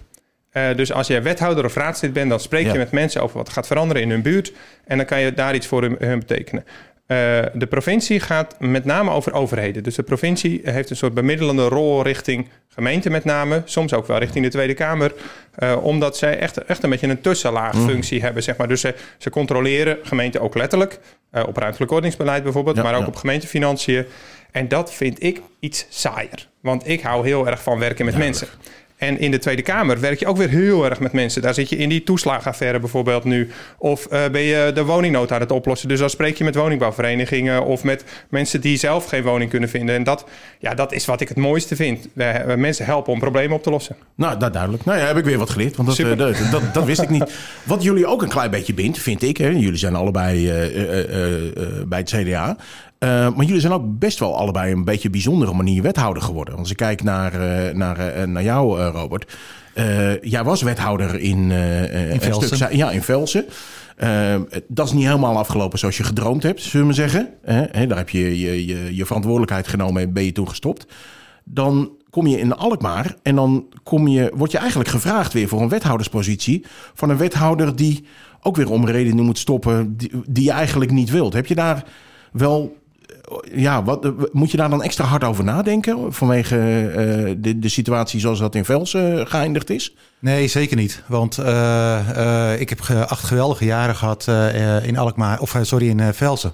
Dus 0.75 0.91
als 0.93 1.07
je 1.07 1.21
wethouder 1.21 1.65
of 1.65 1.75
raadslid 1.75 2.13
bent, 2.13 2.29
dan 2.29 2.39
spreek 2.39 2.71
je 2.71 2.77
met 2.77 2.91
mensen 2.91 3.21
over 3.21 3.37
wat 3.37 3.49
gaat 3.49 3.67
veranderen 3.67 4.01
in 4.01 4.09
hun 4.09 4.21
buurt. 4.21 4.53
En 4.85 4.97
dan 4.97 5.05
kan 5.05 5.19
je 5.19 5.33
daar 5.33 5.55
iets 5.55 5.67
voor 5.67 5.81
hun, 5.81 5.95
hun 5.99 6.19
betekenen. 6.19 6.65
Eh, 7.07 7.17
de 7.53 7.67
provincie 7.69 8.19
gaat 8.19 8.55
met 8.59 8.85
name 8.85 9.11
over 9.11 9.33
overheden. 9.33 9.83
Dus 9.83 9.95
de 9.95 10.03
provincie 10.03 10.61
heeft 10.63 10.89
een 10.89 10.95
soort 10.95 11.13
bemiddelende 11.13 11.67
rol 11.67 12.01
richting 12.03 12.49
gemeente 12.69 13.09
met 13.09 13.23
name. 13.23 13.61
Soms 13.65 13.93
ook 13.93 14.07
wel 14.07 14.17
richting 14.17 14.45
de 14.45 14.51
Tweede 14.51 14.73
Kamer. 14.73 15.13
eh, 15.55 15.83
omdat 15.85 16.17
zij 16.17 16.39
echt, 16.39 16.57
echt 16.57 16.83
een 16.83 16.89
beetje 16.89 17.07
een 17.07 17.21
tussenlaagfunctie 17.21 18.21
hebben. 18.21 18.43
Zeg 18.43 18.57
maar. 18.57 18.67
Dus 18.67 18.81
ze, 18.81 18.95
ze 19.17 19.29
controleren 19.29 19.97
gemeenten 20.03 20.41
ook 20.41 20.55
letterlijk. 20.55 20.99
eh, 21.31 21.43
op 21.47 21.57
ruimtelijk 21.57 21.91
ordeningsbeleid 21.91 22.43
bijvoorbeeld. 22.43 22.75
Ja, 22.75 22.83
maar 22.83 22.93
ook 22.95 23.01
ja. 23.01 23.07
op 23.07 23.15
gemeentefinanciën. 23.15 24.05
En 24.51 24.67
dat 24.67 24.93
vind 24.93 25.23
ik 25.23 25.41
iets 25.59 25.85
saaier. 25.89 26.47
Want 26.61 26.87
ik 26.87 27.01
hou 27.01 27.27
heel 27.27 27.47
erg 27.47 27.61
van 27.63 27.79
werken 27.79 28.05
met 28.05 28.17
mensen. 28.17 28.47
En 28.97 29.19
in 29.19 29.31
de 29.31 29.37
Tweede 29.37 29.61
Kamer 29.61 29.99
werk 29.99 30.19
je 30.19 30.25
ook 30.25 30.37
weer 30.37 30.49
heel 30.49 30.85
erg 30.85 30.99
met 30.99 31.11
mensen. 31.11 31.41
Daar 31.41 31.53
zit 31.53 31.69
je 31.69 31.75
in 31.75 31.89
die 31.89 32.03
toeslagenaffaire 32.03 32.79
bijvoorbeeld 32.79 33.23
nu. 33.23 33.49
Of 33.77 34.05
eh, 34.05 34.29
ben 34.31 34.41
je 34.41 34.71
de 34.73 34.83
woningnood 34.83 35.31
aan 35.31 35.39
het 35.39 35.51
oplossen. 35.51 35.87
Dus 35.87 35.99
dan 35.99 36.09
spreek 36.09 36.37
je 36.37 36.43
met 36.43 36.55
woningbouwverenigingen... 36.55 37.65
of 37.65 37.83
met 37.83 38.03
mensen 38.29 38.61
die 38.61 38.77
zelf 38.77 39.05
geen 39.05 39.23
woning 39.23 39.49
kunnen 39.49 39.69
vinden. 39.69 39.95
En 39.95 40.03
dat, 40.03 40.25
ja, 40.59 40.73
dat 40.73 40.93
is 40.93 41.05
wat 41.05 41.21
ik 41.21 41.27
het 41.27 41.37
mooiste 41.37 41.75
vind. 41.75 42.07
We, 42.13 42.53
mensen 42.57 42.85
helpen 42.85 43.13
om 43.13 43.19
problemen 43.19 43.55
op 43.55 43.63
te 43.63 43.69
lossen. 43.69 43.95
Nou, 44.15 44.39
dat 44.39 44.53
duidelijk. 44.53 44.85
Nou 44.85 44.99
ja, 44.99 45.05
heb 45.05 45.17
ik 45.17 45.25
weer 45.25 45.37
wat 45.37 45.49
geleerd. 45.49 45.75
Want 45.75 45.87
dat, 45.87 45.99
eh, 45.99 46.17
dat, 46.17 46.51
dat, 46.51 46.73
dat 46.73 46.85
wist 46.85 47.01
ik 47.01 47.09
niet. 47.09 47.31
Wat 47.63 47.83
jullie 47.83 48.05
ook 48.05 48.21
een 48.21 48.29
klein 48.29 48.51
beetje 48.51 48.73
bindt, 48.73 48.99
vind 48.99 49.23
ik. 49.23 49.37
Hè, 49.37 49.47
jullie 49.47 49.77
zijn 49.77 49.95
allebei 49.95 50.49
eh, 50.49 51.63
bij 51.85 51.99
het 51.99 52.09
CDA. 52.09 52.57
Eh, 52.99 53.09
maar 53.09 53.45
jullie 53.45 53.61
zijn 53.61 53.73
ook 53.73 53.99
best 53.99 54.19
wel 54.19 54.37
allebei 54.37 54.71
een 54.71 54.83
beetje 54.83 55.09
bijzondere 55.09 55.53
manier 55.53 55.81
wethouder 55.81 56.23
geworden. 56.23 56.53
Want 56.53 56.59
als 56.59 56.71
ik 56.71 56.77
kijk 56.77 57.03
naar, 57.03 57.33
eh, 57.33 57.75
naar, 57.75 57.97
eh, 57.97 58.27
naar 58.27 58.43
jou, 58.43 58.81
Robert. 58.81 59.37
Jij 60.21 60.43
was 60.43 60.61
wethouder 60.61 61.19
in, 61.19 61.49
een 61.49 62.21
Velsen. 62.21 62.55
stuk 62.55 62.71
ja, 62.71 62.91
in 62.91 63.01
Velsen. 63.01 63.45
Dat 64.67 64.85
is 64.85 64.93
niet 64.93 65.05
helemaal 65.05 65.37
afgelopen 65.37 65.79
zoals 65.79 65.97
je 65.97 66.03
gedroomd 66.03 66.43
hebt, 66.43 66.61
zullen 66.61 66.87
we 66.87 66.93
zeggen. 66.93 67.29
Daar 67.87 67.97
heb 67.97 68.09
je 68.09 68.39
je, 68.39 68.65
je 68.65 68.95
je 68.95 69.05
verantwoordelijkheid 69.05 69.67
genomen 69.67 70.01
en 70.01 70.13
ben 70.13 70.25
je 70.25 70.31
toen 70.31 70.49
gestopt 70.49 70.87
dan 71.49 71.91
kom 72.09 72.27
je 72.27 72.39
in 72.39 72.55
Alkmaar 72.55 73.15
en 73.21 73.35
dan 73.35 73.65
kom 73.83 74.07
je, 74.07 74.31
word 74.35 74.51
je 74.51 74.57
eigenlijk 74.57 74.89
gevraagd 74.89 75.33
weer 75.33 75.47
voor 75.47 75.61
een 75.61 75.69
wethouderspositie 75.69 76.65
van 76.93 77.09
een 77.09 77.17
wethouder 77.17 77.75
die 77.75 78.05
ook 78.41 78.55
weer 78.55 78.71
om 78.71 78.85
redenen 78.85 79.25
moet 79.25 79.37
stoppen 79.37 79.97
die, 79.97 80.11
die 80.27 80.43
je 80.43 80.51
eigenlijk 80.51 80.91
niet 80.91 81.09
wilt. 81.09 81.33
Heb 81.33 81.45
je 81.45 81.55
daar 81.55 81.83
wel, 82.31 82.75
ja, 83.55 83.83
wat, 83.83 84.05
eh, 84.05 84.11
moet 84.31 84.51
je 84.51 84.57
daar 84.57 84.69
dan 84.69 84.83
extra 84.83 85.05
hard 85.05 85.23
over 85.23 85.43
nadenken 85.43 86.13
vanwege 86.13 86.55
eh, 86.57 87.35
de, 87.37 87.59
de 87.59 87.69
situatie 87.69 88.19
zoals 88.19 88.39
dat 88.39 88.55
in 88.55 88.65
Velsen 88.65 89.27
geëindigd 89.27 89.69
is? 89.69 89.95
Nee, 90.19 90.47
zeker 90.47 90.77
niet. 90.77 91.03
Want 91.07 91.37
eh, 91.37 92.59
ik 92.59 92.69
heb 92.69 92.79
acht 93.07 93.23
geweldige 93.23 93.65
jaren 93.65 93.95
gehad 93.95 94.25
eh, 94.27 94.77
eh, 94.77 94.85
in 94.87 94.97
Alkmaar, 94.97 95.39
of 95.39 95.57
sorry, 95.61 95.87
in 95.89 96.13
Velsen. 96.13 96.53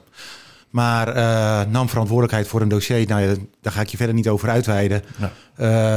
Maar 0.70 1.08
eh, 1.08 1.62
nam 1.72 1.90
verantwoordelijkheid 1.90 2.48
voor 2.48 2.62
een 2.62 2.68
dossier. 2.70 3.08
Nou 3.08 3.22
ja, 3.22 3.34
daar 3.62 3.74
ga 3.74 3.82
ik 3.82 3.88
je 3.88 3.98
verder 3.98 4.16
niet 4.16 4.28
over 4.30 4.50
uitweiden. 4.50 5.02
Ja. 5.18 5.32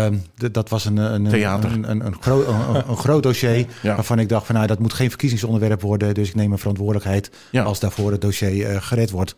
Eh, 0.07 0.13
d- 0.37 0.55
dat 0.55 0.69
was 0.69 0.85
een, 0.85 0.97
een, 0.97 1.29
Theater. 1.29 1.73
een, 1.73 1.91
een, 1.91 2.07
een, 2.07 2.17
groot, 2.21 2.47
een, 2.49 2.83
een 2.89 2.97
groot 2.97 3.23
dossier. 3.23 3.67
Ja. 3.83 3.95
Waarvan 3.95 4.19
ik 4.19 4.29
dacht 4.29 4.47
van 4.47 4.55
nou, 4.55 4.67
dat 4.67 4.79
moet 4.79 4.93
geen 4.93 5.09
verkiezingsonderwerp 5.09 5.81
worden. 5.81 6.15
Dus 6.15 6.29
ik 6.29 6.35
neem 6.35 6.49
mijn 6.49 6.61
verantwoordelijkheid 6.61 7.31
als 7.65 7.81
daarvoor 7.81 8.13
het 8.13 8.21
dossier 8.21 8.83
gered 8.83 9.11
wordt. 9.11 9.35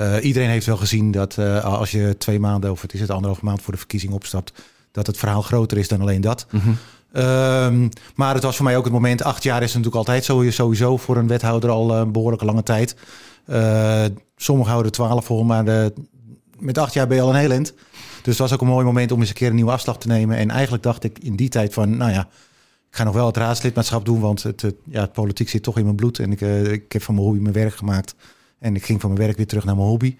Eh, 0.00 0.24
iedereen 0.24 0.48
heeft 0.48 0.66
wel 0.66 0.76
gezien 0.76 1.10
dat 1.10 1.38
eh, 1.38 1.64
als 1.64 1.90
je 1.90 2.14
twee 2.18 2.40
maanden, 2.40 2.70
of 2.70 2.82
het 2.82 2.92
is 2.94 3.00
het 3.00 3.10
anderhalve 3.10 3.44
maand 3.44 3.62
voor 3.62 3.72
de 3.72 3.78
verkiezing 3.78 4.12
opstapt, 4.12 4.52
dat 4.92 5.06
het 5.06 5.16
verhaal 5.16 5.42
groter 5.42 5.78
is 5.78 5.88
dan 5.88 6.00
alleen 6.00 6.20
dat. 6.20 6.46
Ehm, 7.12 7.88
maar 8.14 8.34
het 8.34 8.42
was 8.42 8.56
voor 8.56 8.64
mij 8.64 8.76
ook 8.76 8.84
het 8.84 8.92
moment. 8.92 9.22
Acht 9.22 9.42
jaar 9.42 9.62
is 9.62 9.68
natuurlijk 9.68 9.96
altijd 9.96 10.24
zo- 10.24 10.50
sowieso 10.50 10.96
voor 10.96 11.16
een 11.16 11.26
wethouder 11.26 11.70
al 11.70 11.96
een 11.96 12.12
behoorlijke 12.12 12.44
lange 12.44 12.62
tijd. 12.62 12.96
Eh 13.46 14.04
sommigen 14.36 14.70
houden 14.72 14.92
twaalf 14.92 15.24
vol, 15.24 15.44
maar 15.44 15.64
de, 15.64 15.92
met 16.58 16.78
acht 16.78 16.92
jaar 16.94 17.06
ben 17.06 17.16
je 17.16 17.22
al 17.22 17.28
een 17.30 17.34
heel 17.40 17.50
eind. 17.50 17.72
Dus 18.22 18.38
het 18.38 18.38
was 18.38 18.52
ook 18.52 18.60
een 18.60 18.66
mooi 18.66 18.84
moment 18.84 19.12
om 19.12 19.20
eens 19.20 19.28
een 19.28 19.34
keer 19.34 19.48
een 19.48 19.54
nieuwe 19.54 19.70
afslag 19.70 19.98
te 19.98 20.06
nemen. 20.06 20.36
En 20.36 20.50
eigenlijk 20.50 20.82
dacht 20.82 21.04
ik 21.04 21.18
in 21.18 21.36
die 21.36 21.48
tijd 21.48 21.72
van, 21.74 21.96
nou 21.96 22.10
ja, 22.12 22.20
ik 22.90 22.96
ga 22.96 23.04
nog 23.04 23.14
wel 23.14 23.26
het 23.26 23.36
raadslidmaatschap 23.36 24.04
doen, 24.04 24.20
want 24.20 24.42
het, 24.42 24.60
het- 24.62 24.74
ja, 24.84 25.00
het 25.00 25.12
politiek 25.12 25.48
zit 25.48 25.62
toch 25.62 25.78
in 25.78 25.84
mijn 25.84 25.96
bloed. 25.96 26.18
En 26.18 26.32
ik, 26.32 26.40
eh, 26.40 26.72
ik 26.72 26.92
heb 26.92 27.02
van 27.02 27.14
mijn 27.14 27.26
hobby 27.26 27.40
mijn 27.42 27.54
werk 27.54 27.74
gemaakt. 27.74 28.14
En 28.60 28.74
ik 28.74 28.84
ging 28.84 29.00
van 29.00 29.10
mijn 29.10 29.22
werk 29.22 29.36
weer 29.36 29.46
terug 29.46 29.64
naar 29.64 29.76
mijn 29.76 29.88
hobby. 29.88 30.16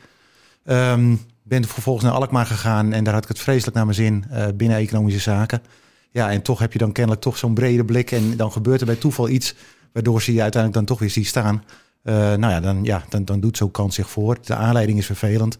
Ehm, 0.64 1.14
ben 1.42 1.64
vervolgens 1.64 2.04
naar 2.04 2.14
Alkmaar 2.14 2.46
gegaan 2.46 2.92
en 2.92 3.04
daar 3.04 3.14
had 3.14 3.22
ik 3.22 3.28
het 3.28 3.38
vreselijk 3.38 3.76
naar 3.76 3.84
mijn 3.84 3.96
zin 3.96 4.24
eh, 4.30 4.46
binnen 4.54 4.78
economische 4.78 5.20
zaken. 5.20 5.62
Ja, 6.10 6.30
en 6.30 6.42
toch 6.42 6.58
heb 6.58 6.72
je 6.72 6.78
dan 6.78 6.92
kennelijk 6.92 7.22
toch 7.22 7.38
zo'n 7.38 7.54
brede 7.54 7.84
blik 7.84 8.10
en 8.10 8.36
dan 8.36 8.52
gebeurt 8.52 8.80
er 8.80 8.86
bij 8.86 8.96
toeval 8.96 9.28
iets 9.28 9.54
waardoor 9.92 10.22
ze 10.22 10.32
je 10.32 10.42
uiteindelijk 10.42 10.86
dan 10.86 10.96
toch 10.96 10.98
weer 10.98 11.14
ziet 11.14 11.26
staan. 11.26 11.64
Eh, 12.02 12.14
nou 12.14 12.52
ja, 12.52 12.60
dan, 12.60 12.84
ja 12.84 13.04
dan, 13.08 13.24
dan 13.24 13.40
doet 13.40 13.56
zo'n 13.56 13.70
kans 13.70 13.94
zich 13.94 14.10
voor. 14.10 14.38
De 14.44 14.54
aanleiding 14.54 14.98
is 14.98 15.06
vervelend. 15.06 15.58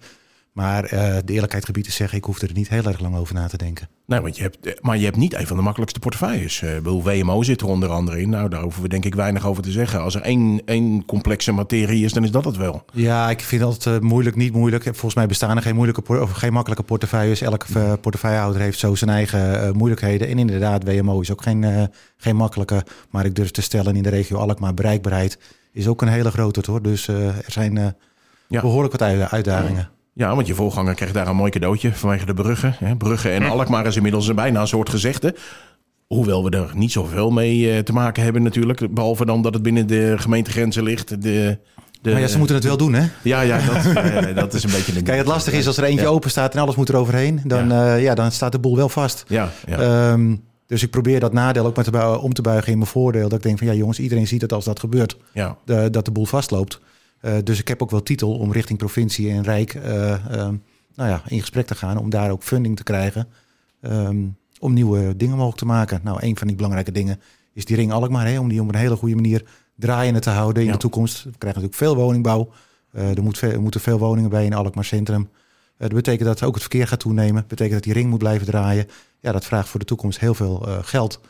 Maar 0.53 0.85
eh, 0.85 1.17
de 1.25 1.33
eerlijkheid 1.33 1.65
gebied 1.65 1.85
te 1.85 1.91
zeggen, 1.93 2.19
ik 2.19 2.25
hoef 2.25 2.41
er 2.41 2.51
niet 2.53 2.69
heel 2.69 2.85
erg 2.85 3.01
lang 3.01 3.17
over 3.17 3.35
na 3.35 3.47
te 3.47 3.57
denken. 3.57 3.89
Nee, 4.07 4.21
want 4.21 4.37
je 4.37 4.43
hebt, 4.43 4.67
eh, 4.67 4.73
maar 4.81 4.97
je 4.99 5.05
hebt 5.05 5.17
niet 5.17 5.35
een 5.35 5.47
van 5.47 5.57
de 5.57 5.63
makkelijkste 5.63 6.01
portefeuilles. 6.01 6.63
Eh, 6.63 6.77
Ik 6.77 6.83
bedoel, 6.83 7.03
WMO 7.03 7.43
zit 7.43 7.61
er 7.61 7.67
onder 7.67 7.89
andere 7.89 8.21
in. 8.21 8.29
Nou, 8.29 8.49
daar 8.49 8.63
hoeven 8.63 8.83
we 8.83 8.89
denk 8.89 9.05
ik 9.05 9.15
weinig 9.15 9.47
over 9.47 9.63
te 9.63 9.71
zeggen. 9.71 10.01
Als 10.03 10.15
er 10.15 10.21
één, 10.23 10.63
één 10.65 11.05
complexe 11.05 11.53
materie 11.53 12.05
is, 12.05 12.13
dan 12.13 12.25
is 12.25 12.31
dat 12.31 12.45
het 12.45 12.57
wel. 12.57 12.85
Ja, 12.93 13.31
ik 13.31 13.41
vind 13.41 13.61
dat 13.63 13.87
eh, 13.87 13.99
moeilijk, 13.99 14.37
niet 14.37 14.53
moeilijk. 14.53 14.83
Volgens 14.85 15.15
mij 15.15 15.27
bestaan 15.27 15.57
er 15.57 15.63
geen, 15.63 15.75
moeilijke, 15.75 16.21
of 16.21 16.31
geen 16.31 16.53
makkelijke 16.53 16.85
portefeuilles. 16.85 17.41
Elke 17.41 17.67
eh, 17.75 17.93
portefeuillehouder 18.01 18.61
heeft 18.61 18.79
zo 18.79 18.95
zijn 18.95 19.11
eigen 19.11 19.63
eh, 19.63 19.71
moeilijkheden. 19.73 20.29
En 20.29 20.39
inderdaad, 20.39 20.85
WMO 20.85 21.21
is 21.21 21.33
ook 21.33 21.43
geen, 21.43 21.65
eh, 21.65 21.83
geen 22.17 22.37
makkelijke. 22.37 22.85
Maar 23.11 23.25
ik 23.25 23.35
durf 23.35 23.51
te 23.51 23.63
stellen 23.63 23.97
in 23.97 24.03
de 24.03 24.09
regio 24.09 24.37
Alkmaar 24.39 24.75
bereikbaarheid 24.75 25.39
is 25.73 25.87
ook 25.87 26.03
een 26.03 26.09
hele 26.09 26.31
grote 26.31 26.63
hoor. 26.71 26.83
Dus 26.83 27.09
eh, 27.09 27.27
er 27.27 27.45
zijn 27.47 27.79
eh, 27.79 27.87
behoorlijk 28.61 28.93
wat 28.93 29.03
uit- 29.03 29.31
uitdagingen. 29.31 29.81
Ja, 29.81 29.91
want 30.29 30.47
je 30.47 30.55
voorganger 30.55 30.95
kreeg 30.95 31.13
daar 31.13 31.29
een 31.29 31.37
mooi 31.37 31.51
cadeautje 31.51 31.93
vanwege 31.93 32.27
de 32.27 32.35
bruggen. 32.35 32.75
Hè? 32.79 32.97
Bruggen 32.97 33.33
en 33.33 33.43
Alkmaar 33.43 33.87
is 33.87 33.97
inmiddels 33.97 34.29
een 34.29 34.35
bijna 34.35 34.61
een 34.61 34.67
soort 34.67 34.89
gezegde. 34.89 35.35
Hoewel 36.07 36.45
we 36.45 36.51
er 36.51 36.71
niet 36.75 36.93
zoveel 36.93 37.31
mee 37.31 37.73
eh, 37.73 37.79
te 37.79 37.93
maken 37.93 38.23
hebben 38.23 38.43
natuurlijk. 38.43 38.95
Behalve 38.95 39.25
dan 39.25 39.43
dat 39.43 39.55
het 39.55 39.63
binnen 39.63 39.87
de 39.87 40.15
gemeentegrenzen 40.19 40.83
ligt. 40.83 41.09
De, 41.09 41.59
de, 42.03 42.11
Maar 42.11 42.21
ja, 42.21 42.27
ze 42.27 42.39
moeten 42.39 42.57
het 42.57 42.65
wel 42.65 42.77
doen 42.77 42.93
hè. 42.95 43.07
Ja, 43.23 43.41
ja 43.41 43.59
dat, 43.73 43.85
eh, 44.05 44.35
dat 44.35 44.55
is 44.55 44.63
een 44.65 44.71
beetje 44.71 44.97
een... 44.97 45.03
Kijk, 45.03 45.19
het 45.19 45.27
lastige 45.27 45.57
is 45.57 45.67
als 45.67 45.77
er 45.77 45.85
eentje 45.85 46.05
Ja. 46.05 46.11
open 46.11 46.31
staat 46.31 46.55
en 46.55 46.61
alles 46.61 46.75
moet 46.75 46.89
er 46.89 46.97
overheen. 46.97 47.41
Dan, 47.45 47.69
ja. 47.69 47.95
ja, 47.95 48.15
dan 48.15 48.33
staat 48.33 48.53
de 48.53 48.59
boel 48.59 48.77
wel 48.77 48.89
vast. 48.89 49.25
Ja, 49.29 49.51
ja. 49.67 49.79
Ehm, 49.79 50.37
dus 50.67 50.83
ik 50.83 50.91
probeer 50.91 51.21
dat 51.21 51.33
nadeel 51.33 51.67
ook 51.67 51.77
maar 51.77 51.85
te 51.85 52.19
om 52.21 52.33
te 52.33 52.43
buigen 52.43 52.73
in 52.73 52.79
mijn 52.79 52.91
voordeel. 52.91 53.29
Dat 53.29 53.39
ik 53.39 53.43
denk 53.45 53.59
van 53.59 53.67
ja 53.67 53.73
jongens, 53.73 53.99
iedereen 53.99 54.27
ziet 54.27 54.41
het 54.43 54.53
als 54.53 54.65
dat 54.65 54.81
gebeurt. 54.81 55.17
ja. 55.33 55.57
de- 55.65 55.89
dat 55.91 56.05
de 56.05 56.11
boel 56.11 56.27
vastloopt. 56.27 56.81
Eh, 57.21 57.35
dus 57.45 57.59
ik 57.59 57.69
heb 57.69 57.83
ook 57.83 57.91
wel 57.91 58.03
titel 58.03 58.35
om 58.39 58.53
richting 58.53 58.79
provincie 58.79 59.31
en 59.31 59.43
Rijk 59.43 59.75
eh, 59.75 60.13
ehm, 60.13 60.55
nou 60.95 61.11
ja, 61.11 61.23
in 61.27 61.41
gesprek 61.41 61.67
te 61.67 61.75
gaan. 61.75 61.97
Om 61.99 62.11
daar 62.11 62.31
ook 62.31 62.43
funding 62.43 62.77
te 62.77 62.83
krijgen. 62.83 63.29
ehm, 63.81 64.25
om 64.59 64.73
nieuwe 64.73 65.17
dingen 65.17 65.35
mogelijk 65.37 65.59
te 65.59 65.65
maken. 65.67 66.01
Nou, 66.05 66.19
een 66.21 66.37
van 66.39 66.47
die 66.47 66.57
belangrijke 66.57 66.93
dingen 66.93 67.21
is 67.53 67.65
die 67.65 67.77
ring 67.77 67.93
Alkmaar. 67.93 68.27
Hè, 68.27 68.39
om 68.39 68.49
die 68.49 68.61
op 68.63 68.69
een 68.69 68.75
hele 68.75 68.97
goede 68.97 69.15
manier 69.15 69.45
draaiende 69.77 70.21
te 70.21 70.31
houden 70.31 70.63
in 70.63 70.67
Ja. 70.69 70.75
de 70.75 70.79
toekomst. 70.79 71.15
We 71.25 71.31
krijgen 71.39 71.61
natuurlijk 71.63 71.75
veel 71.93 72.05
woningbouw. 72.05 72.51
Eh, 72.93 73.17
er, 73.17 73.23
moet 73.23 73.39
veel- 73.39 73.51
er 73.51 73.61
moeten 73.61 73.81
veel 73.81 73.99
woningen 73.99 74.31
bij 74.31 74.45
in 74.45 74.53
Alkmaar 74.55 74.85
Centrum. 74.85 75.29
Dat 75.79 75.93
betekent 75.93 76.29
dat 76.29 76.43
ook 76.43 76.53
het 76.53 76.63
verkeer 76.63 76.87
gaat 76.89 77.01
toenemen. 77.01 77.35
Dat 77.35 77.47
betekent 77.47 77.75
dat 77.75 77.83
die 77.85 77.93
ring 77.93 78.11
moet 78.11 78.19
blijven 78.19 78.47
draaien. 78.47 78.87
Ja, 79.21 79.33
dat 79.33 79.45
vraagt 79.45 79.69
voor 79.69 79.81
de 79.81 79.87
toekomst 79.87 80.19
heel 80.21 80.35
veel 80.35 80.67
geld. 80.83 81.21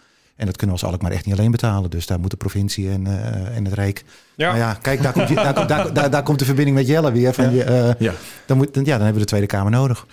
En 0.41 0.47
dat 0.47 0.57
kunnen 0.57 0.77
we 0.77 0.83
als 0.83 0.93
Alkmaar 0.93 1.11
echt 1.13 1.25
niet 1.27 1.39
alleen 1.39 1.51
betalen. 1.51 1.91
Dus 1.91 2.07
daar 2.07 2.21
moet 2.21 2.31
de 2.31 2.37
provincie 2.37 2.91
en, 2.91 3.07
eh, 3.07 3.57
en 3.57 3.65
het 3.65 3.75
Rijk 3.75 4.03
Ja, 4.35 4.47
nou 4.47 4.59
ja, 4.59 4.75
kijk, 4.83 5.03
daar 5.03 5.13
komt, 5.13 5.29
je- 5.29 5.35
daar, 5.35 5.55
komt- 5.55 5.69
daar, 5.69 5.93
daar, 5.95 6.11
daar 6.11 6.23
komt 6.23 6.39
de 6.39 6.45
verbinding 6.45 6.77
met 6.77 6.87
Jelle 6.87 7.13
weer. 7.13 7.33
Van 7.35 7.55
je, 7.55 7.65
eh, 7.65 7.91
ja. 7.99 8.13
dan, 8.47 8.57
moet, 8.57 8.75
dan, 8.75 8.85
ja, 8.85 8.91
dan 8.91 9.01
hebben 9.05 9.13
we 9.15 9.21
de 9.21 9.25
Tweede 9.27 9.47
Kamer 9.47 9.71
nodig. 9.71 10.07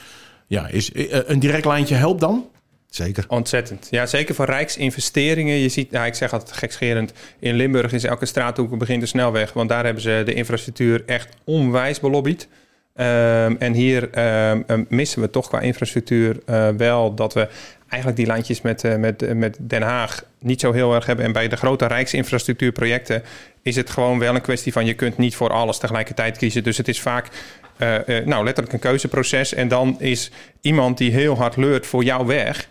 ja 0.48 0.68
is, 0.68 0.92
eh, 0.92 1.20
een 1.26 1.40
direct 1.40 1.66
lijntje 1.66 1.96
helpt 1.96 2.20
dan? 2.20 2.46
Zeker. 2.90 3.26
Ontzettend. 3.28 3.88
Ja, 3.90 4.06
zeker 4.06 4.36
voor 4.36 4.46
rijksinvesteringen. 4.46 5.56
Je 5.56 5.70
ziet, 5.70 5.92
nou, 5.92 6.06
ik 6.06 6.14
zeg 6.16 6.34
altijd 6.34 6.52
gekscherend, 6.52 7.14
in 7.40 7.56
Limburg 7.56 7.94
is 7.94 8.04
elke 8.04 8.26
straathoek 8.26 8.78
begint 8.78 9.02
de 9.02 9.08
snelweg. 9.08 9.54
Want 9.54 9.70
daar 9.70 9.84
hebben 9.86 10.04
ze 10.04 10.22
de 10.26 10.34
infrastructuur 10.34 11.04
echt 11.06 11.28
onwijs 11.44 12.00
belobbyd. 12.00 12.48
Ehm, 12.94 13.56
en 13.60 13.74
hier 13.74 14.10
ehm, 14.12 14.62
ehm, 14.68 14.84
missen 14.90 15.22
we 15.22 15.30
toch 15.30 15.48
qua 15.48 15.60
infrastructuur 15.60 16.38
eh, 16.46 16.70
wel 16.70 17.14
dat 17.16 17.34
we 17.34 17.48
eigenlijk 17.88 18.22
die 18.22 18.28
lijntjes 18.28 18.62
met, 18.62 18.84
eh, 18.84 18.96
met, 18.96 19.22
eh, 19.22 19.36
met 19.36 19.58
Den 19.60 19.82
Haag 19.82 20.24
niet 20.40 20.60
zo 20.60 20.72
heel 20.72 20.96
erg 20.96 21.06
hebben. 21.06 21.26
En 21.26 21.32
bij 21.32 21.48
de 21.48 21.56
grote 21.56 21.88
rijksinfrastructuurprojecten 21.88 23.24
is 23.62 23.76
het 23.76 23.90
gewoon 23.90 24.20
wel 24.20 24.36
een 24.36 24.42
kwestie 24.42 24.72
van 24.72 24.86
je 24.86 24.94
kunt 24.94 25.18
niet 25.18 25.36
voor 25.36 25.50
alles 25.50 25.78
tegelijkertijd 25.78 26.38
kiezen. 26.38 26.64
Dus 26.64 26.78
het 26.78 26.88
is 26.88 27.02
vaak 27.02 27.28
eh, 27.78 27.98
nou, 28.26 28.44
letterlijk 28.44 28.74
een 28.74 28.80
keuzeproces. 28.80 29.54
En 29.54 29.68
dan 29.68 29.96
is 30.00 30.32
iemand 30.62 30.98
die 30.98 31.12
heel 31.12 31.38
hard 31.38 31.56
leurt 31.56 31.86
voor 31.86 32.04
jouw 32.04 32.26
weg. 32.26 32.68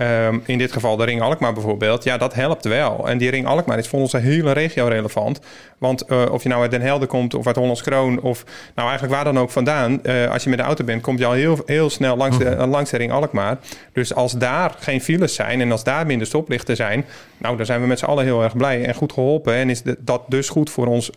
Ehm, 0.00 0.38
in 0.46 0.58
dit 0.58 0.72
geval 0.72 0.96
de 0.96 1.04
Ring 1.04 1.20
Alkmaar 1.22 1.52
bijvoorbeeld. 1.52 2.04
Ja, 2.04 2.16
dat 2.16 2.34
helpt 2.34 2.64
wel. 2.64 3.08
En 3.08 3.18
die 3.18 3.30
Ring 3.30 3.46
Alkmaar 3.46 3.78
is 3.78 3.88
voor 3.88 4.00
onze 4.00 4.16
hele 4.18 4.52
regio 4.52 4.86
relevant. 4.86 5.40
Want 5.78 6.04
eh, 6.04 6.24
of 6.30 6.42
je 6.42 6.48
nou 6.48 6.62
uit 6.62 6.70
Den 6.70 6.80
Helder 6.80 7.08
komt 7.08 7.34
of 7.34 7.46
uit 7.46 7.56
Hollands 7.56 7.82
Kroon... 7.82 8.20
of 8.20 8.44
nou 8.74 8.88
eigenlijk 8.88 9.14
waar 9.14 9.24
dan 9.32 9.38
ook 9.42 9.50
vandaan... 9.50 10.02
eh, 10.04 10.30
als 10.30 10.42
je 10.44 10.48
met 10.50 10.58
de 10.58 10.64
auto 10.64 10.84
bent, 10.84 11.02
kom 11.02 11.18
je 11.18 11.26
al 11.26 11.32
heel, 11.32 11.58
heel 11.66 11.90
snel 11.90 12.16
langs 12.16 12.38
de, 12.38 12.44
Mhm. 12.44 12.68
langs 12.70 12.90
de 12.90 12.96
Ring 12.96 13.12
Alkmaar. 13.12 13.58
Dus 13.92 14.14
als 14.14 14.32
daar 14.32 14.74
geen 14.78 15.00
files 15.00 15.34
zijn 15.34 15.60
en 15.60 15.72
als 15.72 15.84
daar 15.84 16.06
minder 16.06 16.26
stoplichten 16.26 16.76
zijn... 16.76 17.04
nou, 17.38 17.56
dan 17.56 17.66
zijn 17.66 17.80
we 17.80 17.86
met 17.86 17.98
z'n 17.98 18.04
allen 18.04 18.24
heel 18.24 18.42
erg 18.42 18.56
blij 18.56 18.84
en 18.84 18.94
goed 18.94 19.12
geholpen. 19.12 19.54
En 19.54 19.70
is 19.70 19.82
de- 19.82 19.96
dat 20.00 20.22
dus 20.28 20.48
goed 20.48 20.70
voor 20.70 20.86
ons 20.86 21.10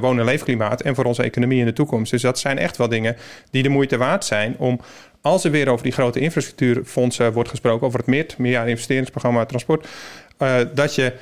woon- 0.00 0.18
en 0.18 0.24
leefklimaat... 0.24 0.80
en 0.80 0.94
voor 0.94 1.04
onze 1.04 1.22
economie 1.22 1.58
in 1.58 1.64
de 1.64 1.72
toekomst. 1.72 2.10
Dus 2.10 2.22
dat 2.22 2.38
zijn 2.38 2.58
echt 2.58 2.76
wel 2.76 2.88
dingen 2.88 3.16
die 3.50 3.62
de 3.62 3.68
moeite 3.68 3.96
waard 3.96 4.24
zijn... 4.24 4.54
om 4.58 4.80
als 5.20 5.44
er 5.44 5.50
weer 5.50 5.68
over 5.68 5.84
die 5.84 5.92
grote 5.92 6.20
infrastructuurfondsen 6.20 7.32
wordt 7.32 7.48
gesproken, 7.48 7.86
over 7.86 7.98
het 7.98 8.08
MIT, 8.08 8.38
meerjarig 8.38 8.68
investeringsprogramma 8.68 9.44
transport, 9.44 9.88
eh, 10.36 10.56
dat, 10.74 10.94
je, 10.94 11.12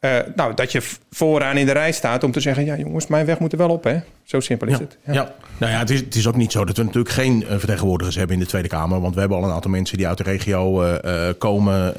eh, 0.00 0.18
nou, 0.34 0.54
dat 0.54 0.72
je 0.72 0.82
vooraan 1.10 1.56
in 1.56 1.66
de 1.66 1.72
rij 1.72 1.92
staat 1.92 2.24
om 2.24 2.32
te 2.32 2.40
zeggen: 2.40 2.64
ja, 2.64 2.76
jongens, 2.76 3.06
mijn 3.06 3.26
weg 3.26 3.38
moet 3.38 3.52
er 3.52 3.58
wel 3.58 3.70
op, 3.70 3.84
hè? 3.84 3.98
Zo 4.28 4.40
simpel 4.40 4.66
is 4.68 4.72
Ja, 4.74 4.80
het. 4.80 4.98
ja. 5.14 5.34
nou 5.58 5.72
ja, 5.72 5.78
het 5.78 5.90
is, 5.90 6.00
het 6.00 6.14
is 6.14 6.26
ook 6.26 6.36
niet 6.36 6.52
zo 6.52 6.64
dat 6.64 6.76
we 6.76 6.82
natuurlijk 6.82 7.14
geen 7.14 7.44
eh, 7.46 7.58
vertegenwoordigers 7.58 8.16
hebben 8.16 8.34
in 8.36 8.42
de 8.42 8.48
Tweede 8.48 8.68
Kamer. 8.68 9.00
Want 9.00 9.14
we 9.14 9.20
hebben 9.20 9.38
al 9.38 9.44
een 9.44 9.50
aantal 9.50 9.70
mensen 9.70 9.96
die 9.96 10.08
uit 10.08 10.18
de 10.18 10.24
regio 10.24 10.82
eh, 10.82 11.28
eh, 11.28 11.34
komen. 11.38 11.94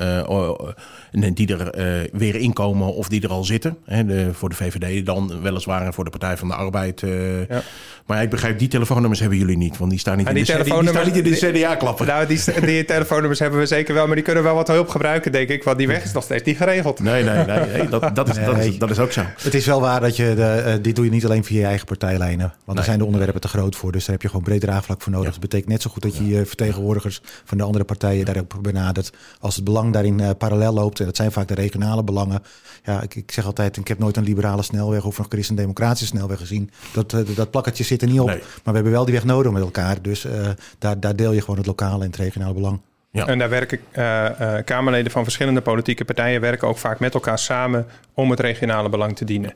en 1.11 1.33
die 1.33 1.55
er 1.57 1.69
eh, 1.69 2.09
weer 2.13 2.35
inkomen 2.35 2.93
of 2.93 3.09
die 3.09 3.21
er 3.21 3.29
al 3.29 3.43
zitten. 3.43 3.77
Hè, 3.85 4.05
de, 4.05 4.29
voor 4.33 4.49
de 4.49 4.55
VVD 4.55 5.05
dan 5.05 5.41
weliswaar 5.41 5.85
en 5.85 5.93
voor 5.93 6.03
de 6.03 6.09
Partij 6.09 6.37
van 6.37 6.47
de 6.47 6.53
Arbeid. 6.53 7.03
eh. 7.03 7.47
Ja. 7.47 7.61
Maar 8.05 8.17
ja, 8.17 8.23
ik 8.23 8.29
begrijp, 8.29 8.59
die 8.59 8.67
telefoonnummers 8.67 9.19
hebben 9.19 9.37
jullie 9.37 9.57
niet. 9.57 9.77
Want 9.77 9.89
die 9.91 9.99
staan 9.99 10.17
niet, 10.17 10.27
in, 10.27 10.33
die 10.33 10.45
de, 10.45 10.51
die 10.51 10.61
staan 10.63 10.73
niet 10.73 11.15
in 11.15 11.23
de 11.23 11.29
telefoonnummers- 11.29 11.67
CDA-klappen. 11.69 12.07
Nou, 12.07 12.25
die, 12.27 12.61
die 12.65 12.85
telefoonnummers 12.85 13.39
hebben 13.39 13.59
we 13.59 13.65
zeker 13.65 13.93
wel, 13.93 14.05
maar 14.05 14.15
die 14.15 14.23
kunnen 14.23 14.43
wel 14.43 14.55
wat 14.55 14.67
hulp 14.67 14.89
gebruiken, 14.89 15.31
denk 15.31 15.49
ik. 15.49 15.63
Want 15.63 15.77
die 15.77 15.87
weg 15.87 16.03
is 16.03 16.11
nog 16.11 16.23
steeds 16.23 16.43
niet 16.43 16.57
geregeld. 16.57 16.99
Nee, 16.99 17.23
nee, 17.23 17.45
nee. 17.45 17.59
nee, 17.73 17.89
dat, 17.89 18.15
dat, 18.15 18.29
is, 18.29 18.35
dat, 18.45 18.57
is, 18.57 18.77
dat 18.77 18.89
is 18.89 18.99
ook 18.99 19.11
zo. 19.11 19.21
Het 19.41 19.53
is 19.53 19.65
wel 19.65 19.81
waar 19.81 19.99
dat 20.01 20.15
je, 20.15 20.33
de, 20.35 20.79
dit 20.81 20.95
doe 20.95 21.05
je 21.05 21.11
niet 21.11 21.25
alleen 21.25 21.43
via 21.43 21.59
je 21.59 21.65
eigen 21.65 21.85
partijlijnen. 22.19 22.47
Want 22.55 22.65
Nee. 22.65 22.75
daar 22.75 22.85
zijn 22.85 22.97
de 22.97 23.05
onderwerpen 23.05 23.41
te 23.41 23.47
groot 23.47 23.75
voor. 23.75 23.91
Dus 23.91 24.01
daar 24.01 24.11
heb 24.11 24.21
je 24.21 24.27
gewoon 24.27 24.43
breed 24.43 24.61
draagvlak 24.61 25.01
voor 25.01 25.11
nodig. 25.11 25.27
Ja. 25.27 25.31
Dat 25.31 25.49
betekent 25.49 25.69
net 25.69 25.81
zo 25.81 25.89
goed 25.89 26.01
dat 26.01 26.17
je 26.17 26.27
je 26.27 26.45
vertegenwoordigers 26.45 27.21
van 27.43 27.57
de 27.57 27.63
andere 27.63 27.83
partijen 27.83 28.25
daar 28.25 28.37
ook 28.37 28.61
benadert. 28.61 29.11
Als 29.39 29.55
het 29.55 29.63
belang 29.63 29.93
daarin 29.93 30.19
eh, 30.19 30.29
parallel 30.37 30.73
loopt, 30.73 30.99
en 30.99 31.05
dat 31.05 31.15
zijn 31.15 31.31
vaak 31.31 31.47
de 31.47 31.53
regionale 31.53 32.03
belangen. 32.03 32.43
Ja, 32.83 33.01
ik, 33.01 33.15
ik 33.15 33.31
zeg 33.31 33.45
altijd, 33.45 33.77
ik 33.77 33.87
heb 33.87 33.99
nooit 33.99 34.17
een 34.17 34.23
liberale 34.23 34.63
snelweg 34.63 35.05
of 35.05 35.17
een 35.17 35.25
christendemocratische 35.29 36.05
snelweg 36.05 36.37
gezien. 36.37 36.71
Dat, 36.93 37.13
eh, 37.13 37.35
dat 37.35 37.51
plakketje 37.51 37.83
zit 37.83 38.01
er 38.01 38.07
niet 38.07 38.19
op. 38.19 38.27
Nee. 38.27 38.37
Maar 38.37 38.61
we 38.63 38.71
hebben 38.73 38.91
wel 38.91 39.05
die 39.05 39.13
weg 39.13 39.25
nodig 39.25 39.51
met 39.51 39.61
elkaar. 39.61 40.01
Dus 40.01 40.25
eh, 40.25 40.47
daar, 40.79 40.99
daar 40.99 41.15
deel 41.15 41.31
je 41.31 41.41
gewoon 41.41 41.57
het 41.57 41.65
lokale 41.65 42.03
en 42.03 42.09
het 42.09 42.19
regionale 42.19 42.53
belang. 42.53 42.79
Ja. 43.11 43.27
En 43.27 43.39
daar 43.39 43.49
werken 43.49 43.79
eh, 43.91 44.57
eh, 44.57 44.65
Kamerleden 44.65 45.11
van 45.11 45.23
verschillende 45.23 45.61
politieke 45.61 46.05
partijen 46.05 46.41
werken 46.41 46.67
ook 46.67 46.77
vaak 46.77 46.99
met 46.99 47.13
elkaar 47.13 47.39
samen 47.39 47.85
om 48.13 48.29
het 48.29 48.39
regionale 48.39 48.89
belang 48.89 49.15
te 49.15 49.25
dienen. 49.25 49.53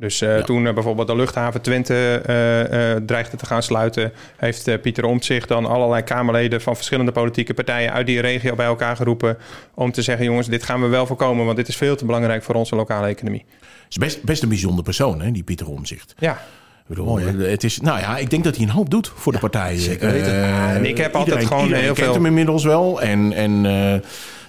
Dus 0.00 0.20
eh, 0.20 0.36
Ja. 0.36 0.42
toen 0.42 0.66
eh, 0.66 0.74
bijvoorbeeld 0.74 1.06
de 1.08 1.16
luchthaven 1.16 1.60
Twente 1.62 2.22
eh, 2.26 2.92
eh, 2.94 3.02
dreigde 3.06 3.36
te 3.36 3.46
gaan 3.46 3.62
sluiten, 3.62 4.12
heeft 4.36 4.68
eh, 4.68 4.80
Pieter 4.80 5.04
Omtzigt 5.04 5.48
dan 5.48 5.66
allerlei 5.66 6.02
Kamerleden 6.02 6.60
van 6.60 6.76
verschillende 6.76 7.12
politieke 7.12 7.54
partijen 7.54 7.92
uit 7.92 8.06
die 8.06 8.20
regio 8.20 8.54
bij 8.54 8.66
elkaar 8.66 8.96
geroepen 8.96 9.38
om 9.74 9.92
te 9.92 10.02
zeggen: 10.02 10.24
jongens, 10.24 10.46
dit 10.46 10.62
gaan 10.62 10.80
we 10.80 10.86
wel 10.86 11.06
voorkomen, 11.06 11.44
want 11.44 11.56
dit 11.56 11.68
is 11.68 11.76
veel 11.76 11.96
te 11.96 12.04
belangrijk 12.04 12.42
voor 12.42 12.54
onze 12.54 12.76
lokale 12.76 13.06
economie. 13.06 13.44
is 13.88 13.96
best, 13.96 14.22
best 14.22 14.42
een 14.42 14.48
bijzonder 14.48 14.84
persoon, 14.84 15.20
hè, 15.20 15.30
die 15.30 15.42
Pieter 15.42 15.68
Omzicht. 15.68 16.14
Ja, 16.18 16.32
Ik 16.32 16.94
bedoel, 16.94 17.06
Mooi, 17.06 17.24
het 17.50 17.64
is, 17.64 17.80
nou 17.80 17.98
ja, 18.00 18.16
ik 18.16 18.30
denk 18.30 18.44
dat 18.44 18.56
hij 18.56 18.64
een 18.64 18.70
hoop 18.70 18.90
doet 18.90 19.12
voor 19.14 19.32
de 19.32 19.38
partijen. 19.38 19.80
zeker 19.80 20.10
weten. 20.12 20.32
Eh, 20.32 20.74
en 20.74 20.84
ik 20.86 20.96
heb 20.96 21.14
altijd 21.14 21.24
iedereen- 21.26 21.46
gewoon 21.46 21.62
iedereen 21.62 21.84
heel 21.84 21.92
kent 21.94 22.06
veel- 22.06 22.14
hem 22.14 22.26
inmiddels 22.26 22.64
wel. 22.64 23.00
En, 23.02 23.32
en 23.32 23.66
eh, 23.66 24.00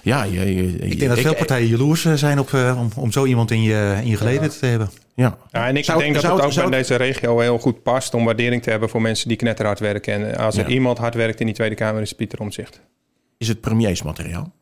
ja, 0.02 0.22
je, 0.24 0.54
je- 0.54 0.72
Ik 0.78 0.98
denk 0.98 1.10
dat 1.10 1.20
veel 1.20 1.34
partijen 1.34 1.68
jaloers 1.68 2.04
eh, 2.04 2.12
zijn 2.14 2.38
op, 2.38 2.52
eh, 2.54 2.76
om, 2.80 2.90
om 2.96 3.12
zo 3.12 3.24
iemand 3.24 3.50
in 3.50 3.62
je, 3.62 3.98
in 4.02 4.08
je 4.08 4.16
geleden 4.16 4.50
te 4.50 4.66
hebben. 4.66 4.90
Ja. 5.14 5.36
Ja, 5.50 5.66
en 5.66 5.76
ik 5.76 5.84
Zou- 5.84 5.98
denk 5.98 6.12
dat 6.12 6.22
zou 6.22 6.34
het 6.34 6.42
het- 6.42 6.50
ook 6.52 6.58
zou 6.60 6.74
het- 6.74 6.86
deze 6.88 6.94
regio 7.04 7.38
heel 7.38 7.58
goed 7.58 7.82
past 7.82 8.14
om 8.14 8.24
waardering 8.24 8.62
te 8.62 8.70
hebben 8.70 8.88
voor 8.88 9.02
mensen 9.02 9.28
die 9.28 9.36
knetterhard 9.36 9.78
werken. 9.80 10.14
En 10.14 10.36
als 10.36 10.56
er 10.56 10.62
Ja. 10.68 10.74
iemand 10.74 10.98
hard 10.98 11.14
werkt 11.14 11.40
in 11.40 11.46
die 11.46 11.54
Tweede 11.54 11.74
Kamer, 11.74 12.02
is 12.02 12.08
het 12.08 12.18
Pieter 12.18 12.40
Omzicht. 12.40 12.80
Is 13.38 13.48
het 13.48 13.60
premiersmateriaal? 13.60 14.52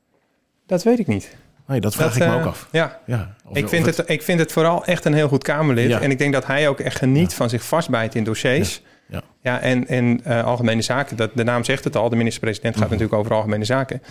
Dat 0.67 0.83
weet 0.83 0.99
ik 0.99 1.07
niet. 1.07 1.37
Nee, 1.67 1.81
dat 1.81 1.95
vraag 1.95 2.07
Dat, 2.13 2.17
ik 2.23 2.29
me 2.29 2.35
eh, 2.35 2.41
ook 2.41 2.47
af. 2.47 2.69
Ja, 2.73 3.01
Ja, 3.07 3.35
of- 3.45 3.57
ik 3.57 3.69
vind 3.69 3.87
het, 3.87 4.03
ik 4.07 4.23
vind 4.23 4.39
het 4.39 4.53
vooral 4.53 4.85
echt 4.85 5.05
een 5.05 5.13
heel 5.15 5.29
goed 5.29 5.43
Kamerlid. 5.43 5.89
Ja. 5.89 6.01
En 6.01 6.11
ik 6.11 6.19
denk 6.19 6.33
dat 6.33 6.47
hij 6.47 6.69
ook 6.69 6.81
echt 6.81 6.97
geniet 6.99 7.35
van 7.35 7.49
zich 7.49 7.63
vastbijten 7.65 8.19
in 8.19 8.25
dossiers. 8.25 8.83
Ja. 9.09 9.23
Ja, 9.43 9.61
en, 9.61 9.87
en 9.87 10.21
eh, 10.25 10.45
algemene 10.45 10.83
zaken, 10.83 11.17
dat, 11.17 11.31
de 11.35 11.45
naam 11.45 11.65
zegt 11.65 11.85
het 11.85 11.97
al. 11.97 12.09
De 12.09 12.17
minister-president 12.17 12.73
Mhm. 12.75 12.83
gaat 12.83 12.93
natuurlijk 12.93 13.19
over 13.19 13.35
algemene 13.35 13.65
zaken. 13.65 14.03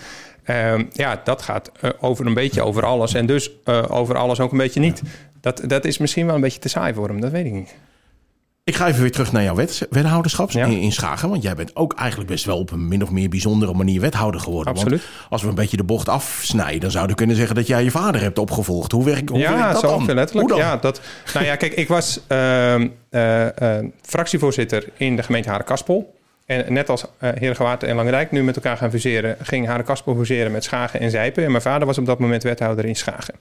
Ehm, 0.43 0.83
ja, 0.91 1.21
dat 1.23 1.41
gaat 1.41 1.71
eh, 1.81 1.89
over 1.99 2.25
een 2.25 2.33
beetje 2.33 2.61
over 2.61 2.85
alles. 2.85 3.13
En 3.13 3.25
dus 3.25 3.51
eh, 3.63 3.83
over 3.89 4.17
alles 4.17 4.39
ook 4.39 4.51
een 4.51 4.57
beetje 4.57 4.79
niet. 4.79 5.01
Dat, 5.41 5.61
dat 5.65 5.85
is 5.85 5.97
misschien 5.97 6.25
wel 6.25 6.35
een 6.35 6.41
beetje 6.41 6.59
te 6.59 6.69
saai 6.69 6.93
voor 6.93 7.07
hem, 7.07 7.21
dat 7.21 7.31
weet 7.31 7.45
ik 7.45 7.51
niet. 7.51 7.75
Ik 8.67 8.75
ga 8.75 8.87
even 8.87 9.01
weer 9.01 9.11
terug 9.11 9.31
naar 9.31 9.43
jouw 9.43 9.55
wet, 9.55 9.87
wethouderschap 9.89 10.51
Ja. 10.51 10.65
in, 10.65 10.79
in 10.79 10.91
Schagen. 10.91 11.29
Want 11.29 11.43
jij 11.43 11.55
bent 11.55 11.75
ook 11.75 11.93
eigenlijk 11.93 12.29
best 12.29 12.45
wel 12.45 12.57
op 12.57 12.71
een 12.71 12.87
min 12.87 13.03
of 13.03 13.11
meer 13.11 13.29
bijzondere 13.29 13.73
manier 13.73 14.01
wethouder 14.01 14.41
geworden. 14.41 14.73
Absoluut. 14.73 15.01
Want 15.01 15.13
als 15.29 15.41
we 15.41 15.47
een 15.47 15.55
beetje 15.55 15.77
de 15.77 15.83
bocht 15.83 16.09
afsnijden, 16.09 16.79
dan 16.79 16.91
zouden 16.91 17.11
we 17.11 17.17
kunnen 17.17 17.35
zeggen 17.35 17.55
dat 17.55 17.67
jij 17.67 17.83
je 17.83 17.91
vader 17.91 18.21
hebt 18.21 18.39
opgevolgd. 18.39 18.91
Hoe 18.91 19.05
werkt, 19.05 19.29
hoe 19.29 19.39
ja, 19.39 19.71
dat 19.71 19.79
zo 19.81 19.87
dan? 19.87 20.05
letterlijk. 20.05 20.49
Hoe 20.49 20.57
dan? 20.57 20.57
Ja, 20.57 20.77
dat, 20.77 21.01
nou 21.33 21.45
ja, 21.45 21.55
kijk, 21.55 21.73
ik 21.73 21.87
was 21.87 22.19
ehm, 22.27 22.87
eh, 23.09 23.77
eh, 23.77 23.85
fractievoorzitter 24.01 24.87
in 24.97 25.15
de 25.15 25.23
gemeente 25.23 25.49
Harenkaspel. 25.49 26.15
En 26.45 26.73
net 26.73 26.89
als 26.89 27.03
uh, 27.03 27.29
Heergewaard 27.33 27.83
en 27.83 27.95
Langerijk 27.95 28.31
nu 28.31 28.43
met 28.43 28.55
elkaar 28.55 28.77
gaan 28.77 28.89
fuseren... 28.89 29.37
ging 29.41 29.67
Harenkaspel 29.67 30.15
fuseren 30.15 30.51
met 30.51 30.63
Schagen 30.63 30.99
en 30.99 31.11
Zijpen. 31.11 31.43
En 31.43 31.51
mijn 31.51 31.63
vader 31.63 31.87
was 31.87 31.97
op 31.97 32.05
dat 32.05 32.19
moment 32.19 32.43
wethouder 32.43 32.85
in 32.85 32.95
Schagen. 32.95 33.33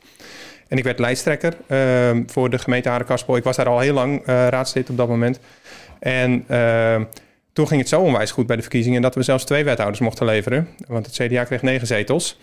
En 0.69 0.79
ik 0.79 0.85
werd 0.85 0.99
lijsttrekker 0.99 1.53
ehm, 1.67 2.23
voor 2.27 2.51
de 2.51 2.59
gemeente 2.59 2.89
Harenkaspel. 2.89 3.37
Ik 3.37 3.45
was 3.45 3.57
daar 3.57 3.69
al 3.69 3.79
heel 3.81 3.95
lang 3.95 4.23
eh, 4.27 4.49
raadslid 4.49 4.91
op 4.91 4.97
dat 4.97 5.09
moment. 5.09 5.39
En 5.99 6.45
ehm, 6.49 7.03
toen 7.53 7.69
ging 7.69 7.81
het 7.81 7.89
zo 7.89 8.01
onwijs 8.01 8.31
goed 8.31 8.47
bij 8.47 8.57
de 8.57 8.63
verkiezingen... 8.63 9.03
dat 9.03 9.15
we 9.15 9.23
zelfs 9.23 9.45
twee 9.45 9.65
wethouders 9.65 10.01
mochten 10.01 10.27
leveren. 10.27 10.69
Want 10.89 11.07
het 11.07 11.15
CDA 11.15 11.45
kreeg 11.45 11.63
negen 11.63 11.87
zetels. 11.87 12.39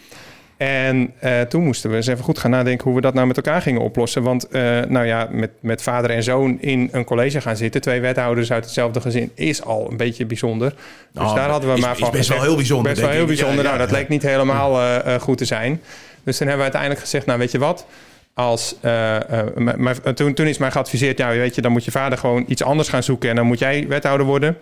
En 0.57 1.13
uh, 1.23 1.41
toen 1.41 1.63
moesten 1.63 1.89
we 1.89 1.95
eens 1.95 2.07
even 2.07 2.23
goed 2.23 2.39
gaan 2.39 2.51
nadenken 2.51 2.83
hoe 2.85 2.95
we 2.95 3.01
dat 3.01 3.13
nou 3.13 3.27
met 3.27 3.35
elkaar 3.37 3.61
gingen 3.61 3.81
oplossen. 3.81 4.23
Want 4.23 4.47
uh, 4.51 4.61
nou 4.87 5.05
ja, 5.05 5.27
met, 5.31 5.51
met 5.59 5.81
vader 5.81 6.09
en 6.09 6.23
zoon 6.23 6.57
in 6.61 6.89
een 6.91 7.03
college 7.03 7.41
gaan 7.41 7.57
zitten, 7.57 7.81
twee 7.81 8.01
wethouders 8.01 8.51
uit 8.51 8.63
hetzelfde 8.63 9.01
gezin, 9.01 9.31
is 9.35 9.63
al 9.63 9.91
een 9.91 9.97
beetje 9.97 10.25
bijzonder. 10.25 10.69
Dus 10.69 10.77
Nou, 11.23 11.35
daar 11.35 11.49
hadden 11.49 11.69
we 11.69 11.75
is- 11.75 11.81
maar 11.81 11.91
is 11.91 11.99
van. 11.99 12.11
best 12.11 12.29
wel 12.29 12.41
heel 12.41 12.55
bijzonder, 12.55 12.91
Best 12.91 13.01
wel 13.03 13.11
heel. 13.11 13.19
Ja, 13.21 13.25
bijzonder. 13.27 13.57
ja, 13.57 13.63
nou, 13.63 13.77
dat 13.77 13.89
ja. 13.89 13.95
leek 13.95 14.07
niet 14.09 14.21
helemaal 14.23 14.81
uh, 14.81 15.15
goed 15.15 15.37
te 15.37 15.45
zijn. 15.45 15.81
Dus 16.23 16.37
toen 16.37 16.47
hebben 16.47 16.65
we 16.65 16.71
uiteindelijk 16.71 17.01
gezegd, 17.01 17.25
nou 17.25 17.39
weet 17.39 17.51
je 17.51 17.59
wat, 17.59 17.85
als, 18.33 18.75
uh, 18.81 19.15
uh, 19.31 19.75
maar, 19.77 20.13
toen, 20.13 20.33
toen 20.33 20.47
is 20.47 20.57
mij 20.57 20.71
geadviseerd, 20.71 21.17
ja, 21.17 21.29
weet 21.29 21.55
je, 21.55 21.61
dan 21.61 21.71
moet 21.71 21.85
je 21.85 21.91
vader 21.91 22.17
gewoon 22.17 22.43
iets 22.47 22.63
anders 22.63 22.89
gaan 22.89 23.03
zoeken 23.03 23.29
en 23.29 23.35
dan 23.35 23.45
moet 23.45 23.59
jij 23.59 23.87
wethouder 23.87 24.25
worden. 24.25 24.57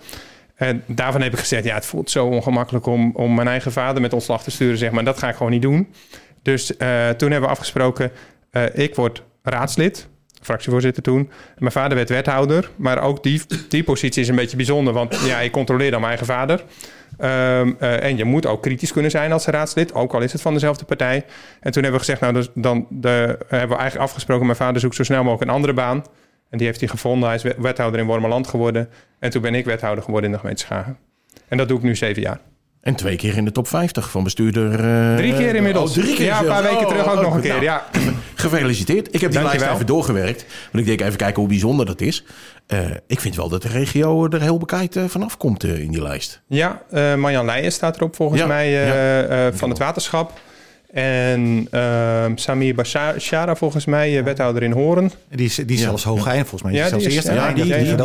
En 0.56 0.84
daarvan 0.86 1.22
heb 1.22 1.34
ik 1.34 1.40
gezegd, 1.40 1.64
ja, 1.64 1.76
het 1.76 1.86
voelt 1.86 2.10
zo 2.10 2.26
ongemakkelijk 2.26 2.86
om, 2.86 3.12
om 3.16 3.36
mijn 3.36 3.48
eigen 3.48 3.72
vader 3.72 4.02
met 4.02 4.14
ontslag 4.14 4.44
te 4.44 4.52
sturen, 4.52 4.78
zeg 4.78 4.92
maar. 4.92 5.04
Dat 5.04 5.18
ga 5.18 5.30
ik 5.30 5.36
gewoon 5.36 5.52
niet 5.52 5.62
doen. 5.62 5.94
Dus 6.42 6.72
uh, 6.72 7.10
toen 7.10 7.32
hebben 7.32 7.50
we 7.50 7.56
afgesproken, 7.56 8.12
ik 8.74 8.96
word 8.96 9.24
raadslid, 9.44 10.08
fractievoorzitter 10.42 11.04
toen. 11.04 11.30
Mijn 11.58 11.72
vader 11.72 11.98
werd 11.98 12.10
wethouder, 12.10 12.70
maar 12.76 13.02
ook 13.02 13.24
die, 13.24 13.42
die 13.70 13.84
positie 13.84 14.22
is 14.22 14.28
een 14.28 14.36
beetje 14.36 14.58
bijzonder, 14.58 14.94
want 14.94 15.20
ja, 15.26 15.40
ik 15.40 15.52
controleer 15.52 15.92
dan 15.92 16.02
mijn 16.02 16.18
eigen 16.18 16.34
vader. 16.34 16.64
Um, 17.20 17.78
uh, 17.80 18.04
en 18.04 18.18
je 18.18 18.26
moet 18.26 18.46
ook 18.46 18.62
kritisch 18.62 18.92
kunnen 18.92 19.12
zijn 19.12 19.32
als 19.32 19.46
raadslid, 19.46 19.94
ook 19.94 20.14
al 20.14 20.22
is 20.22 20.32
het 20.32 20.42
van 20.42 20.54
dezelfde 20.54 20.86
partij. 20.86 21.26
En 21.60 21.72
toen 21.72 21.84
hebben 21.84 21.92
we 21.92 22.06
gezegd, 22.06 22.22
nou, 22.22 22.34
dus 22.34 22.50
dan 22.54 22.88
de, 22.90 23.38
hebben 23.48 23.70
we 23.70 23.76
eigenlijk 23.76 23.98
afgesproken, 23.98 24.46
mijn 24.46 24.58
vader 24.58 24.82
zoekt 24.82 24.96
zo 24.96 25.04
snel 25.04 25.24
mogelijk 25.24 25.50
een 25.50 25.56
andere 25.56 25.74
baan. 25.74 26.04
En 26.50 26.58
die 26.58 26.68
heeft 26.68 26.80
hij 26.80 26.90
gevonden. 26.90 27.30
Hij 27.30 27.38
is 27.38 27.56
wethouder 27.58 28.00
in 28.00 28.06
Wormerland 28.06 28.48
geworden. 28.48 28.90
En 29.20 29.30
toen 29.30 29.42
ben 29.42 29.56
ik 29.56 29.66
wethouder 29.66 30.04
geworden 30.04 30.30
in 30.30 30.36
de 30.36 30.42
gemeente 30.42 30.64
Schagen. 30.64 30.98
En 31.48 31.58
dat 31.58 31.68
doe 31.68 31.78
ik 31.78 31.84
nu 31.84 31.96
zeven 31.96 32.22
jaar. 32.22 32.40
En 32.82 32.96
twee 32.96 33.16
keer 33.16 33.38
in 33.38 33.46
de 33.46 33.52
top 33.52 33.68
50 33.68 34.10
van 34.12 34.24
bestuurder. 34.24 34.72
Uh, 34.72 35.16
drie 35.16 35.34
keer 35.34 35.56
inmiddels. 35.56 35.98
Oh, 35.98 36.04
drie 36.04 36.16
keer 36.16 36.26
ja, 36.26 36.40
een 36.40 36.46
paar 36.46 36.64
weken 36.64 36.88
terug 36.88 37.08
ook 37.08 37.16
oh, 37.18 37.22
nog 37.22 37.36
een 37.36 37.42
keer. 37.42 37.50
nou, 37.52 37.64
Ja. 37.64 37.86
Gefeliciteerd. 38.36 39.08
Ik 39.14 39.22
heb 39.22 39.32
die 39.32 39.40
Dank 39.40 39.54
lijst 39.54 39.74
even 39.74 39.86
doorgewerkt. 39.86 40.46
Want 40.72 40.84
ik 40.84 40.86
denk 40.86 41.02
even 41.02 41.18
kijken 41.18 41.40
hoe 41.40 41.48
bijzonder 41.48 41.86
dat 41.86 42.02
is. 42.02 42.24
Uh, 42.68 42.80
ik 43.08 43.20
vind 43.20 43.36
wel 43.36 43.50
dat 43.50 43.62
de 43.62 43.68
regio 43.68 44.28
er 44.28 44.42
heel 44.42 44.58
bekijkt 44.58 44.96
uh, 44.96 45.04
vanaf 45.08 45.38
komt 45.38 45.64
in 45.64 45.92
die 45.92 46.02
lijst. 46.02 46.42
Ja, 46.48 46.82
Marjan 47.18 47.46
Leijen 47.46 47.72
staat 47.72 47.96
erop 47.96 48.16
volgens 48.16 48.40
Ja, 48.40 48.48
mij 48.48 48.70
ja. 48.70 49.54
van 49.54 49.70
het 49.70 49.78
waterschap. 49.78 50.40
En 50.92 51.68
ehm, 51.72 52.36
Samir 52.36 52.76
Bashara 52.76 53.56
volgens 53.56 53.86
mij, 53.86 54.18
eh, 54.18 54.24
wethouder 54.24 54.64
in 54.64 54.72
Hoorn. 54.72 55.12
En 55.30 55.38
die 55.38 55.46
is, 55.46 55.56
die 55.56 55.66
is 55.66 55.80
Ja, 55.80 55.86
zelfs 55.86 56.04
hoog 56.04 56.28
eind, 56.28 56.48
volgens 56.48 56.72
mij. 56.72 56.80
Ja, 56.82 56.88
zelfs 56.88 57.04
die 57.04 57.14
is- 57.18 57.24
ja, 57.24 57.48
dat 57.48 57.58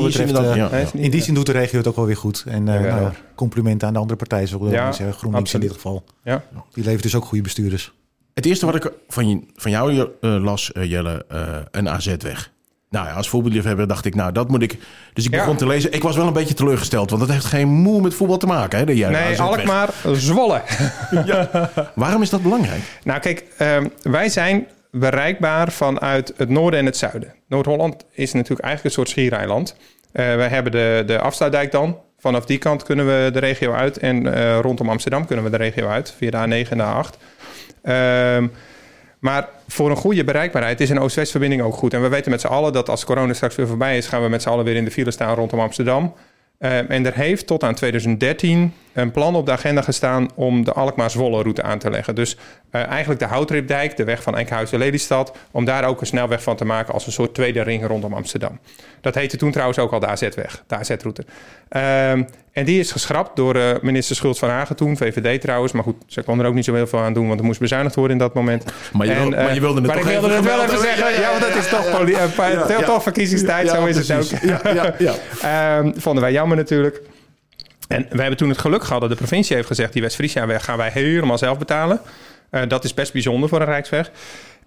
is 0.08 0.16
eh, 0.16 0.54
ja. 0.56 0.70
In 0.92 1.10
die 1.10 1.22
zin 1.22 1.34
doet 1.34 1.46
de 1.46 1.52
regio 1.52 1.78
het 1.78 1.86
ook 1.86 1.96
wel 1.96 2.06
weer 2.06 2.16
goed. 2.16 2.44
En 2.48 2.68
eh, 2.68 2.84
Ja, 2.84 3.00
nou, 3.00 3.12
complimenten 3.34 3.86
aan 3.88 3.92
de 3.94 3.98
andere 4.00 4.18
partijen, 4.18 4.48
zoals 4.48 4.70
Ja, 4.72 4.84
ja, 4.86 4.92
zeggen. 4.92 5.14
GroenLinks 5.16 5.54
in 5.54 5.60
dit 5.60 5.72
geval. 5.72 6.04
Ja. 6.24 6.44
Die 6.72 6.84
levert 6.84 7.02
dus 7.02 7.14
ook 7.14 7.24
goede 7.24 7.42
bestuurders. 7.42 7.92
Het 8.34 8.46
eerste 8.46 8.66
wat 8.66 8.74
ik 8.74 8.92
van, 9.08 9.28
je, 9.28 9.40
van 9.54 9.70
jou 9.70 10.08
eh, 10.20 10.36
las, 10.42 10.72
eh, 10.72 10.90
Jelle, 10.90 11.24
eh, 11.28 11.56
een 11.70 11.88
AZ 11.88 12.14
weg. 12.18 12.50
Nou 12.90 13.06
ja, 13.06 13.12
als 13.12 13.28
voetballiefhebber 13.28 13.86
dacht 13.88 14.04
ik, 14.04 14.14
nou 14.14 14.32
dat 14.32 14.48
moet 14.48 14.62
ik... 14.62 14.78
Dus 15.12 15.24
ik 15.24 15.32
Ja. 15.32 15.38
begon 15.38 15.56
te 15.56 15.66
lezen. 15.66 15.92
Ik 15.92 16.02
was 16.02 16.16
wel 16.16 16.26
een 16.26 16.32
beetje 16.32 16.54
teleurgesteld, 16.54 17.10
want 17.10 17.22
dat 17.22 17.30
heeft 17.30 17.44
geen 17.44 17.68
moe 17.68 18.00
met 18.00 18.14
voetbal 18.14 18.36
te 18.36 18.46
maken. 18.46 18.78
Hè, 18.78 18.90
een 18.90 19.12
Nee, 19.12 19.40
Alkmaar, 19.40 19.88
Zwolle. 20.12 20.62
Waarom 21.94 22.22
is 22.22 22.30
dat 22.30 22.42
belangrijk? 22.42 22.80
Nou 23.04 23.20
kijk, 23.20 23.44
ehm, 23.58 23.86
wij 24.02 24.28
zijn 24.28 24.66
bereikbaar 24.90 25.72
vanuit 25.72 26.32
het 26.36 26.48
noorden 26.48 26.80
en 26.80 26.86
het 26.86 26.96
zuiden. 26.96 27.34
Noord-Holland 27.48 28.04
is 28.12 28.32
natuurlijk 28.32 28.60
eigenlijk 28.60 28.84
een 28.84 29.02
soort 29.04 29.08
schiereiland. 29.14 29.76
Eh 30.12 30.34
wij 30.34 30.48
hebben 30.48 30.72
de, 30.72 31.02
de 31.06 31.18
afsluitdijk 31.18 31.72
dan. 31.72 31.98
Vanaf 32.18 32.44
die 32.44 32.58
kant 32.58 32.82
kunnen 32.82 33.06
we 33.06 33.30
de 33.32 33.38
regio 33.38 33.72
uit. 33.72 33.98
En 33.98 34.34
eh, 34.34 34.58
rondom 34.58 34.88
Amsterdam 34.90 35.26
kunnen 35.26 35.44
we 35.44 35.50
de 35.50 35.56
regio 35.56 35.88
uit. 35.88 36.14
Via 36.18 36.30
de 36.46 36.64
A9 36.64 36.68
en 36.70 36.78
de 36.78 36.84
A8. 36.84 37.18
Ehm, 37.82 38.46
maar 39.18 39.48
voor 39.68 39.90
een 39.90 39.96
goede 39.96 40.24
bereikbaarheid 40.24 40.80
is 40.80 40.90
een 40.90 41.00
Oost-West 41.00 41.30
verbinding 41.30 41.62
ook 41.62 41.74
goed. 41.74 41.94
En 41.94 42.02
we 42.02 42.08
weten 42.08 42.30
met 42.30 42.40
z'n 42.40 42.46
allen 42.46 42.72
dat 42.72 42.88
als 42.88 43.04
corona 43.04 43.32
straks 43.32 43.54
weer 43.54 43.66
voorbij 43.66 43.96
is... 43.96 44.06
gaan 44.06 44.22
we 44.22 44.28
met 44.28 44.42
z'n 44.42 44.48
allen 44.48 44.64
weer 44.64 44.76
in 44.76 44.84
de 44.84 44.90
file 44.90 45.10
staan 45.10 45.34
rondom 45.34 45.60
Amsterdam. 45.60 46.14
Ehm, 46.58 46.84
en 46.88 47.06
er 47.06 47.14
heeft 47.14 47.46
tot 47.46 47.62
aan 47.62 47.74
2013 47.74 48.72
een 48.96 49.10
plan 49.10 49.34
op 49.34 49.46
de 49.46 49.52
agenda 49.52 49.82
gestaan... 49.82 50.28
om 50.34 50.64
de 50.64 50.72
Alkmaar-Zwolle-route 50.72 51.62
aan 51.62 51.78
te 51.78 51.90
leggen. 51.90 52.14
Dus 52.14 52.36
eh, 52.70 52.86
eigenlijk 52.86 53.20
de 53.20 53.26
Houtripdijk, 53.26 53.96
de 53.96 54.04
weg 54.04 54.22
van 54.22 54.36
Enkhuizen-Lelystad... 54.36 55.32
om 55.50 55.64
daar 55.64 55.84
ook 55.84 56.00
een 56.00 56.06
snelweg 56.06 56.42
van 56.42 56.56
te 56.56 56.64
maken 56.64 56.94
als 56.94 57.06
een 57.06 57.12
soort 57.12 57.34
tweede 57.34 57.62
ring 57.62 57.86
rondom 57.86 58.14
Amsterdam. 58.14 58.58
Dat 59.00 59.14
heette 59.14 59.36
toen 59.36 59.50
trouwens 59.50 59.78
ook 59.78 59.92
al 59.92 60.00
de 60.00 60.06
AZ-weg, 60.06 60.62
de 60.66 60.76
AZ-route. 60.76 61.24
Ehm, 61.68 62.22
en 62.52 62.64
die 62.64 62.80
is 62.80 62.92
geschrapt 62.92 63.36
door 63.36 63.54
eh, 63.54 63.62
minister 63.82 64.16
Schultz 64.16 64.38
van 64.38 64.48
Hagen 64.48 64.76
toen, 64.76 64.96
VVD 64.96 65.40
trouwens. 65.40 65.72
Maar 65.72 65.82
goed, 65.82 65.96
ze 66.06 66.22
kon 66.22 66.40
er 66.40 66.46
ook 66.46 66.54
niet 66.54 66.64
zo 66.64 66.74
heel 66.74 66.86
veel 66.86 66.98
aan 66.98 67.12
doen, 67.12 67.28
want 67.28 67.40
er 67.40 67.46
moest 67.46 67.60
bezuinigd 67.60 67.94
worden 67.94 68.12
in 68.12 68.22
dat 68.22 68.34
moment. 68.34 68.64
Maar 68.92 69.06
je, 69.06 69.12
En, 69.12 69.34
eh, 69.34 69.44
maar 69.44 69.54
je 69.54 69.60
wilde 69.60 69.80
het 69.80 69.86
maar 69.86 69.96
toch 69.96 70.10
ik 70.10 70.20
wilde 70.20 70.26
even 70.26 70.36
het 70.36 70.56
wel 70.56 70.64
even 70.64 70.78
zeggen. 70.78 71.20
Ja, 71.20 71.30
want 71.30 71.42
dat 71.42 71.56
is 71.56 71.68
toch 71.68 72.78
eh, 72.78 72.86
toch 72.86 73.02
verkiezingstijd, 73.02 73.68
zo 73.68 73.80
Ja, 73.80 73.86
is 73.86 74.08
het 74.08 74.34
ook. 74.34 74.40
Ja, 74.40 74.60
ja, 74.74 74.94
ja. 74.98 75.14
Ehm, 75.78 75.92
vonden 75.96 76.22
wij 76.22 76.32
jammer 76.32 76.56
natuurlijk. 76.56 77.02
En 77.88 78.06
we 78.10 78.20
hebben 78.20 78.36
toen 78.36 78.48
het 78.48 78.58
geluk 78.58 78.84
gehad 78.84 79.00
dat 79.00 79.10
de 79.10 79.16
provincie 79.16 79.56
heeft 79.56 79.68
gezegd... 79.68 79.92
die 79.92 80.02
West-Friesia-weg 80.02 80.64
gaan 80.64 80.76
wij 80.76 80.90
helemaal 80.90 81.38
zelf 81.38 81.58
betalen. 81.58 82.00
Eh, 82.50 82.62
dat 82.68 82.84
is 82.84 82.94
best 82.94 83.12
bijzonder 83.12 83.48
voor 83.48 83.60
een 83.60 83.66
Rijksweg. 83.66 84.10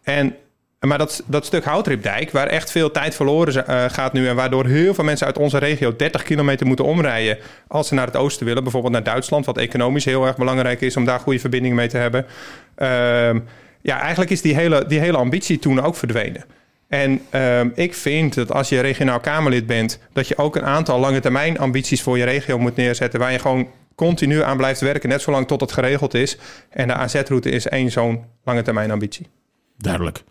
En, 0.04 0.36
maar 0.80 0.98
dat, 0.98 1.24
dat 1.26 1.46
stuk 1.46 1.64
Houtripdijk, 1.64 2.32
waar 2.32 2.48
echt 2.48 2.72
veel 2.72 2.92
tijd 2.92 3.16
verloren 3.16 3.68
eh, 3.68 3.86
gaat 3.88 4.14
nu... 4.14 4.28
en 4.28 4.36
waardoor 4.36 4.66
heel 4.66 4.94
veel 4.94 5.04
mensen 5.04 5.28
uit 5.28 5.38
onze 5.38 5.58
regio 5.58 5.96
30 5.96 6.24
kilometer 6.24 6.68
moeten 6.68 6.86
omrijden... 6.86 7.38
als 7.68 7.88
ze 7.88 7.94
naar 7.94 8.06
het 8.06 8.16
oosten 8.16 8.46
willen, 8.46 8.64
bijvoorbeeld 8.64 8.94
naar 8.94 9.04
Duitsland... 9.04 9.46
wat 9.46 9.58
economisch 9.58 10.06
heel 10.06 10.26
erg 10.26 10.38
belangrijk 10.38 10.82
is 10.82 10.98
om 10.98 11.06
daar 11.06 11.20
goede 11.20 11.40
verbindingen 11.40 11.76
mee 11.76 11.88
te 11.88 11.98
hebben. 11.98 12.26
Ehm, 12.76 13.40
ja, 13.82 14.00
eigenlijk 14.00 14.32
is 14.32 14.42
die 14.42 14.56
hele, 14.56 14.86
die 14.88 15.00
hele 15.00 15.18
ambitie 15.18 15.60
toen 15.60 15.82
ook 15.82 15.96
verdwenen. 15.96 16.44
En 16.90 17.22
ehm, 17.30 17.70
ik 17.74 17.94
vind 17.94 18.34
dat 18.34 18.52
als 18.52 18.70
je 18.70 18.80
regionaal 18.80 19.20
Kamerlid 19.20 19.66
bent, 19.66 20.00
dat 20.14 20.28
je 20.28 20.38
ook 20.38 20.56
een 20.56 20.66
aantal 20.66 21.00
lange 21.00 21.20
termijn 21.20 21.60
ambities 21.60 22.02
voor 22.02 22.18
je 22.18 22.24
regio 22.24 22.60
moet 22.60 22.76
neerzetten, 22.76 23.20
waar 23.20 23.32
je 23.32 23.40
gewoon 23.40 23.68
continu 23.96 24.44
aan 24.44 24.58
blijft 24.58 24.82
werken, 24.82 25.10
net 25.10 25.22
zolang 25.22 25.48
tot 25.48 25.62
het 25.62 25.72
geregeld 25.72 26.14
is. 26.14 26.38
En 26.70 26.88
de 26.88 26.94
AZ-route 26.94 27.50
is 27.50 27.68
één 27.68 27.92
zo'n 27.92 28.24
lange 28.44 28.62
termijn 28.62 28.92
ambitie. 28.92 29.28
Duidelijk. 29.78 30.24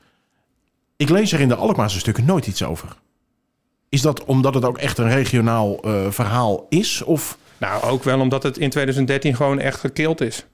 Ik 0.96 1.08
lees 1.08 1.32
er 1.32 1.40
in 1.40 1.48
de 1.48 1.54
Alkmaarse 1.54 1.98
stukken 1.98 2.24
nooit 2.24 2.46
iets 2.46 2.62
over. 2.64 2.96
Is 3.88 4.02
dat 4.02 4.24
omdat 4.24 4.54
het 4.54 4.64
ook 4.64 4.78
echt 4.78 4.98
een 4.98 5.10
regionaal 5.10 5.80
eh, 5.80 6.10
verhaal 6.10 6.66
is? 6.68 7.02
Of 7.02 7.38
Nou, 7.58 7.82
ook 7.82 8.04
wel 8.04 8.20
omdat 8.20 8.42
het 8.42 8.58
in 8.58 8.70
2013 8.70 9.36
gewoon 9.36 9.58
echt 9.58 9.80
gekeeld 9.80 10.20
is. 10.20 10.46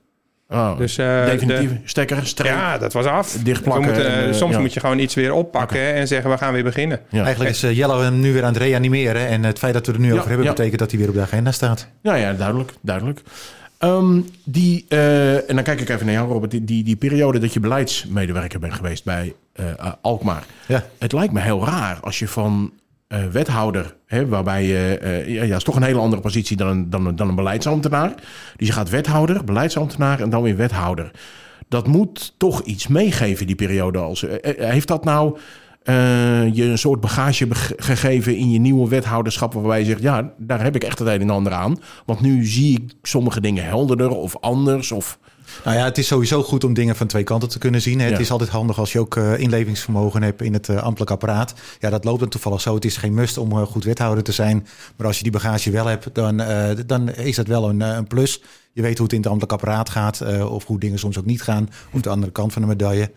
Oh, 0.54 0.78
Dus, 0.78 0.98
eh, 0.98 1.24
definitief 1.24 1.70
stekker, 1.84 2.26
streep? 2.26 2.52
Ja, 2.52 2.78
dat 2.78 2.92
was 2.92 3.04
af. 3.04 3.36
Dichtplakken 3.42 3.84
moeten, 3.84 4.06
en, 4.06 4.28
eh, 4.28 4.34
soms 4.34 4.54
ja. 4.54 4.60
moet 4.60 4.74
je 4.74 4.80
gewoon 4.80 4.98
iets 4.98 5.14
weer 5.14 5.32
oppakken 5.32 5.94
en 5.94 6.08
zeggen 6.08 6.30
we 6.30 6.38
gaan 6.38 6.52
weer 6.52 6.64
beginnen. 6.64 7.00
Ja. 7.08 7.22
Eigenlijk 7.22 7.54
is 7.54 7.62
eh, 7.62 7.76
Jelle 7.76 8.02
hem 8.02 8.20
nu 8.20 8.32
weer 8.32 8.44
aan 8.44 8.52
het 8.52 8.62
reanimeren. 8.62 9.28
En 9.28 9.42
het 9.42 9.58
feit 9.58 9.74
dat 9.74 9.86
we 9.86 9.92
er 9.92 9.98
nu 9.98 10.06
Ja, 10.06 10.14
over 10.14 10.28
hebben, 10.28 10.46
ja. 10.46 10.52
betekent 10.52 10.78
dat 10.78 10.90
hij 10.90 10.98
weer 10.98 11.08
op 11.08 11.14
de 11.14 11.20
agenda 11.20 11.52
staat. 11.52 11.88
Ja, 12.02 12.14
ja, 12.14 12.32
duidelijk. 12.32 12.72
duidelijk. 12.80 13.20
Ehm, 13.78 14.20
die, 14.44 14.84
eh, 14.88 15.50
en 15.50 15.54
dan 15.54 15.64
kijk 15.64 15.80
ik 15.80 15.88
even 15.88 16.06
naar 16.06 16.14
jou, 16.14 16.32
Robert. 16.32 16.50
Die, 16.50 16.64
die, 16.64 16.84
die 16.84 16.96
periode 16.96 17.38
dat 17.38 17.52
je 17.52 17.60
beleidsmedewerker 17.60 18.58
bent 18.58 18.74
geweest 18.74 19.04
bij 19.04 19.34
eh, 19.52 19.70
eh, 19.70 19.92
Alkmaar. 20.00 20.44
Ja. 20.66 20.84
Het 20.98 21.12
lijkt 21.12 21.32
me 21.32 21.40
heel 21.40 21.64
raar 21.64 21.98
als 22.00 22.18
je 22.18 22.28
van 22.28 22.72
eh, 23.14 23.26
wethouder, 23.26 23.96
hè, 24.06 24.28
waarbij 24.28 24.66
je, 24.66 24.98
eh, 24.98 25.28
ja, 25.28 25.42
ja, 25.42 25.56
is 25.56 25.64
toch 25.64 25.76
een 25.76 25.82
hele 25.82 25.98
andere 25.98 26.22
positie 26.22 26.56
dan 26.56 26.68
een, 26.68 26.90
dan, 26.90 27.06
een, 27.06 27.16
dan 27.16 27.28
een 27.28 27.34
beleidsambtenaar. 27.34 28.14
Dus 28.56 28.66
je 28.66 28.72
gaat 28.72 28.90
wethouder, 28.90 29.44
beleidsambtenaar 29.44 30.20
en 30.20 30.30
dan 30.30 30.42
weer 30.42 30.56
wethouder. 30.56 31.10
Dat 31.68 31.86
moet 31.86 32.34
toch 32.36 32.62
iets 32.62 32.86
meegeven, 32.86 33.46
die 33.46 33.54
periode. 33.54 33.98
Als, 33.98 34.22
eh, 34.24 34.68
heeft 34.68 34.88
dat 34.88 35.04
nou 35.04 35.38
je 36.52 36.64
een 36.64 36.78
soort 36.78 37.00
bagage 37.00 37.46
gegeven 37.76 38.36
in 38.36 38.50
je 38.50 38.58
nieuwe 38.58 38.88
wethouderschap, 38.88 39.52
waarbij 39.52 39.78
je 39.78 39.84
zegt, 39.84 40.02
ja, 40.02 40.32
daar 40.38 40.62
heb 40.62 40.74
ik 40.74 40.84
echt 40.84 40.98
het 40.98 41.08
een 41.08 41.20
en 41.20 41.30
ander 41.30 41.52
aan. 41.52 41.78
Want 42.06 42.20
nu 42.20 42.44
zie 42.44 42.80
ik 42.80 42.92
sommige 43.02 43.40
dingen 43.40 43.64
helderder 43.64 44.10
of 44.10 44.36
anders. 44.40 44.92
Of, 44.92 45.18
Nou 45.64 45.76
ja, 45.76 45.84
het 45.84 45.98
is 45.98 46.06
sowieso 46.06 46.42
goed 46.42 46.64
om 46.64 46.74
dingen 46.74 46.96
van 46.96 47.06
twee 47.06 47.22
kanten 47.22 47.48
te 47.48 47.58
kunnen 47.58 47.82
zien. 47.82 47.98
Hè. 47.98 48.04
Ja. 48.04 48.10
Het 48.10 48.20
is 48.20 48.30
altijd 48.30 48.50
handig 48.50 48.78
als 48.78 48.92
je 48.92 49.00
ook 49.00 49.16
eh, 49.16 49.38
inlevingsvermogen 49.38 50.22
hebt 50.22 50.42
in 50.42 50.52
het 50.52 50.68
eh, 50.68 50.76
ambtelijk 50.76 51.10
apparaat. 51.10 51.54
Ja, 51.78 51.90
dat 51.90 52.04
loopt 52.04 52.20
dan 52.20 52.28
toevallig 52.28 52.60
zo. 52.60 52.74
Het 52.74 52.84
is 52.84 52.96
geen 52.96 53.14
must 53.14 53.38
om 53.38 53.52
eh, 53.52 53.62
goed 53.62 53.84
wethouder 53.84 54.24
te 54.24 54.32
zijn. 54.32 54.66
Maar 54.96 55.06
als 55.06 55.16
je 55.16 55.22
die 55.22 55.32
bagage 55.32 55.70
wel 55.70 55.86
hebt, 55.86 56.14
dan, 56.14 56.42
dan 56.86 57.14
is 57.14 57.36
dat 57.36 57.46
wel 57.46 57.68
een, 57.68 57.80
een 57.80 58.06
plus. 58.06 58.42
Je 58.72 58.82
weet 58.82 58.96
hoe 58.96 59.06
het 59.06 59.12
in 59.14 59.20
het 59.20 59.30
ambtelijk 59.30 59.52
apparaat 59.52 59.88
gaat. 59.88 60.22
of 60.48 60.64
hoe 60.64 60.78
dingen 60.78 60.98
soms 60.98 61.18
ook 61.18 61.24
niet 61.24 61.42
gaan. 61.42 61.70
Of 61.92 62.00
de 62.00 62.08
andere 62.08 62.32
kant 62.32 62.52
van 62.52 62.62
de 62.62 62.68
medaille. 62.68 63.10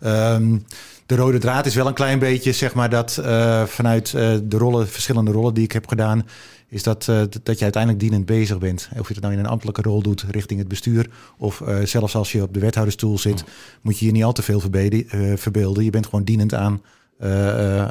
Ehm, 0.00 0.58
de 1.06 1.16
rode 1.16 1.38
draad 1.38 1.66
is 1.66 1.74
wel 1.74 1.86
een 1.86 1.94
klein 1.94 2.18
beetje, 2.18 2.52
zeg 2.52 2.74
maar, 2.74 2.90
dat 2.90 3.16
eh, 3.16 3.64
vanuit 3.64 4.14
eh, 4.14 4.34
de 4.42 4.58
rollen, 4.58 4.88
verschillende 4.88 5.30
rollen 5.30 5.54
die 5.54 5.64
ik 5.64 5.72
heb 5.72 5.88
gedaan, 5.88 6.26
is 6.68 6.82
dat, 6.82 7.08
eh, 7.08 7.20
dat 7.42 7.58
je 7.58 7.62
uiteindelijk 7.62 8.02
dienend 8.02 8.26
bezig 8.26 8.58
bent. 8.58 8.88
Of 8.98 9.08
je 9.08 9.14
het 9.14 9.22
nou 9.22 9.34
in 9.34 9.40
een 9.40 9.46
ambtelijke 9.46 9.82
rol 9.82 10.02
doet 10.02 10.24
richting 10.30 10.58
het 10.58 10.68
bestuur, 10.68 11.10
of 11.38 11.62
zelfs 11.84 12.14
als 12.14 12.32
je 12.32 12.42
op 12.42 12.54
de 12.54 12.60
wethouderstoel 12.60 13.18
zit, 13.18 13.44
moet 13.82 13.98
je 13.98 14.06
je 14.06 14.12
niet 14.12 14.24
al 14.24 14.32
te 14.32 14.42
veel 14.42 14.60
verbeden, 14.60 15.08
eh, 15.08 15.36
verbeelden. 15.36 15.84
Je 15.84 15.90
bent 15.90 16.04
gewoon 16.04 16.24
dienend 16.24 16.54
aan, 16.54 16.82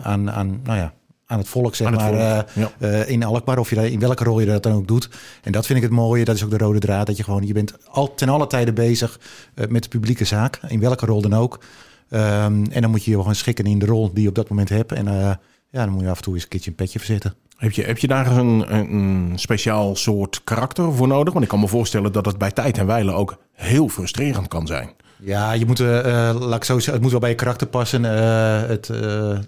aan, 0.03 0.31
aan, 0.31 0.59
nou 0.63 0.77
ja, 0.77 0.93
aan 1.25 1.37
het 1.37 1.47
volk, 1.47 1.75
zeg 1.75 1.89
het 1.89 1.95
maar, 1.95 2.07
volk, 2.07 2.69
eh, 2.79 2.97
ja. 2.97 3.03
in 3.03 3.23
Alkmaar, 3.23 3.57
of 3.57 3.69
je 3.69 3.75
daar, 3.75 3.85
in 3.85 3.99
welke 3.99 4.23
rol 4.23 4.39
je 4.39 4.45
dat 4.45 4.63
dan 4.63 4.73
ook 4.73 4.87
doet. 4.87 5.09
En 5.41 5.51
dat 5.51 5.65
vind 5.65 5.77
ik 5.77 5.83
het 5.83 5.93
mooie, 5.93 6.25
dat 6.25 6.35
is 6.35 6.43
ook 6.43 6.49
de 6.49 6.57
rode 6.57 6.79
draad, 6.79 7.05
dat 7.05 7.17
je 7.17 7.23
gewoon, 7.23 7.47
je 7.47 7.53
bent 7.53 7.73
al, 7.87 8.13
ten 8.13 8.29
alle 8.29 8.47
tijde 8.47 8.73
bezig 8.73 9.19
met 9.69 9.83
de 9.83 9.89
publieke 9.89 10.25
zaak, 10.25 10.59
in 10.67 10.79
welke 10.79 11.05
rol 11.05 11.21
dan 11.21 11.33
ook. 11.33 11.59
Ehm, 12.09 12.65
en 12.71 12.81
dan 12.81 12.91
moet 12.91 13.03
je 13.03 13.11
je 13.11 13.17
gewoon 13.17 13.35
schikken 13.35 13.65
in 13.65 13.79
de 13.79 13.85
rol 13.85 14.13
die 14.13 14.23
je 14.23 14.29
op 14.29 14.35
dat 14.35 14.49
moment 14.49 14.69
hebt. 14.69 14.91
En 14.91 15.07
eh, 15.07 15.33
ja, 15.69 15.83
dan 15.85 15.89
moet 15.89 16.01
je 16.01 16.09
af 16.09 16.17
en 16.17 16.23
toe 16.23 16.33
eens 16.33 16.43
een 16.43 16.49
keertje 16.49 16.69
een 16.69 16.75
petje 16.75 16.99
verzetten. 16.99 17.33
heb, 17.57 17.71
je, 17.71 17.83
heb 17.83 17.97
je 17.97 18.07
daar 18.07 18.37
een, 18.37 18.73
een, 18.75 19.31
speciaal 19.35 19.95
soort 19.95 20.41
karakter 20.43 20.93
voor 20.93 21.07
nodig? 21.07 21.33
Want 21.33 21.45
ik 21.45 21.51
kan 21.51 21.59
me 21.59 21.67
voorstellen 21.67 22.11
dat 22.11 22.25
het 22.25 22.37
bij 22.37 22.51
tijd 22.51 22.77
en 22.77 22.85
wijle 22.85 23.11
ook 23.11 23.37
heel 23.51 23.89
frustrerend 23.89 24.47
kan 24.47 24.67
zijn. 24.67 24.89
Ja, 25.19 25.51
je 25.51 25.65
moet, 25.65 25.79
eh, 25.79 26.29
eh, 26.29 26.39
laat 26.39 26.55
ik 26.55 26.63
zo 26.63 26.91
het 26.91 27.01
moet 27.01 27.11
wel 27.11 27.19
bij 27.19 27.29
je 27.29 27.35
karakter 27.35 27.67
passen. 27.67 28.03
Het, 28.03 28.89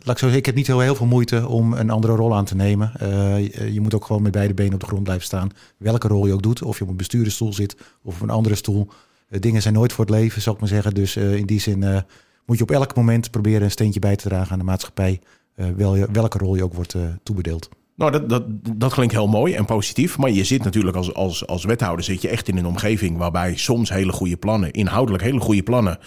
laat 0.04 0.10
ik 0.10 0.18
zo 0.18 0.28
ik 0.28 0.46
heb 0.46 0.56
niet 0.56 0.68
heel, 0.68 0.80
heel 0.80 0.96
veel 0.96 1.06
moeite 1.06 1.48
om 1.48 1.74
een 1.74 1.90
andere 1.90 2.16
rol 2.16 2.36
aan 2.36 2.46
te 2.46 2.56
nemen. 2.56 2.92
Je, 3.00 3.74
je 3.74 3.82
moet 3.82 3.94
ook 3.94 4.06
gewoon 4.06 4.22
met 4.22 4.32
beide 4.32 4.54
benen 4.54 4.74
op 4.74 4.80
de 4.80 4.86
grond 4.86 5.04
blijven 5.04 5.26
staan. 5.26 5.50
Welke 5.78 6.08
rol 6.08 6.28
je 6.28 6.34
ook 6.34 6.44
doet, 6.44 6.62
of 6.62 6.78
je 6.78 6.84
op 6.84 6.90
een 6.90 6.98
bestuurdersstoel 6.98 7.54
zit 7.54 7.78
of 8.04 8.16
op 8.16 8.22
een 8.22 8.30
andere 8.30 8.56
stoel. 8.56 8.88
Dingen 9.30 9.62
zijn 9.62 9.74
nooit 9.74 9.94
voor 9.94 10.06
het 10.06 10.14
leven, 10.14 10.42
zal 10.42 10.54
ik 10.54 10.60
maar 10.60 10.70
zeggen. 10.70 10.94
Dus 10.94 11.16
in 11.16 11.46
die 11.46 11.60
zin 11.60 12.04
moet 12.48 12.58
je 12.58 12.64
op 12.64 12.72
elk 12.72 12.96
moment 12.96 13.32
proberen 13.32 13.62
een 13.62 13.72
steentje 13.72 14.00
bij 14.00 14.16
te 14.16 14.28
dragen 14.28 14.52
aan 14.52 14.60
de 14.60 14.66
maatschappij. 14.66 15.20
eh, 15.56 15.66
wel 15.76 16.06
welke 16.12 16.38
rol 16.38 16.56
je 16.56 16.64
ook 16.64 16.74
wordt 16.74 16.94
eh, 16.94 17.02
toebedeeld. 17.24 17.70
Nou, 17.96 18.12
dat, 18.12 18.30
dat, 18.30 18.44
dat 18.78 18.94
klinkt 18.94 19.14
heel 19.14 19.28
mooi 19.28 19.54
en 19.54 19.66
positief. 19.66 20.18
Maar 20.18 20.30
je 20.30 20.44
zit 20.44 20.64
natuurlijk 20.64 20.96
als, 20.96 21.14
als, 21.14 21.48
als 21.48 21.66
wethouder 21.66 22.06
zit 22.06 22.22
je 22.22 22.28
echt 22.28 22.48
in 22.48 22.58
een 22.58 22.66
omgeving 22.66 23.18
waarbij 23.18 23.56
soms 23.56 23.90
hele 23.90 24.12
goede 24.12 24.38
plannen, 24.38 24.72
inhoudelijk 24.72 25.24
hele 25.24 25.40
goede 25.40 25.64
plannen, 25.64 26.00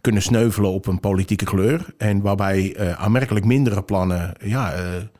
kunnen 0.00 0.22
sneuvelen 0.22 0.70
op 0.70 0.86
een 0.86 1.00
politieke 1.00 1.44
kleur. 1.44 1.94
En 1.96 2.20
waarbij 2.20 2.74
eh, 2.74 2.92
aanmerkelijk 2.92 3.44
mindere 3.44 3.82
plannen, 3.82 4.34
ja, 4.44 4.74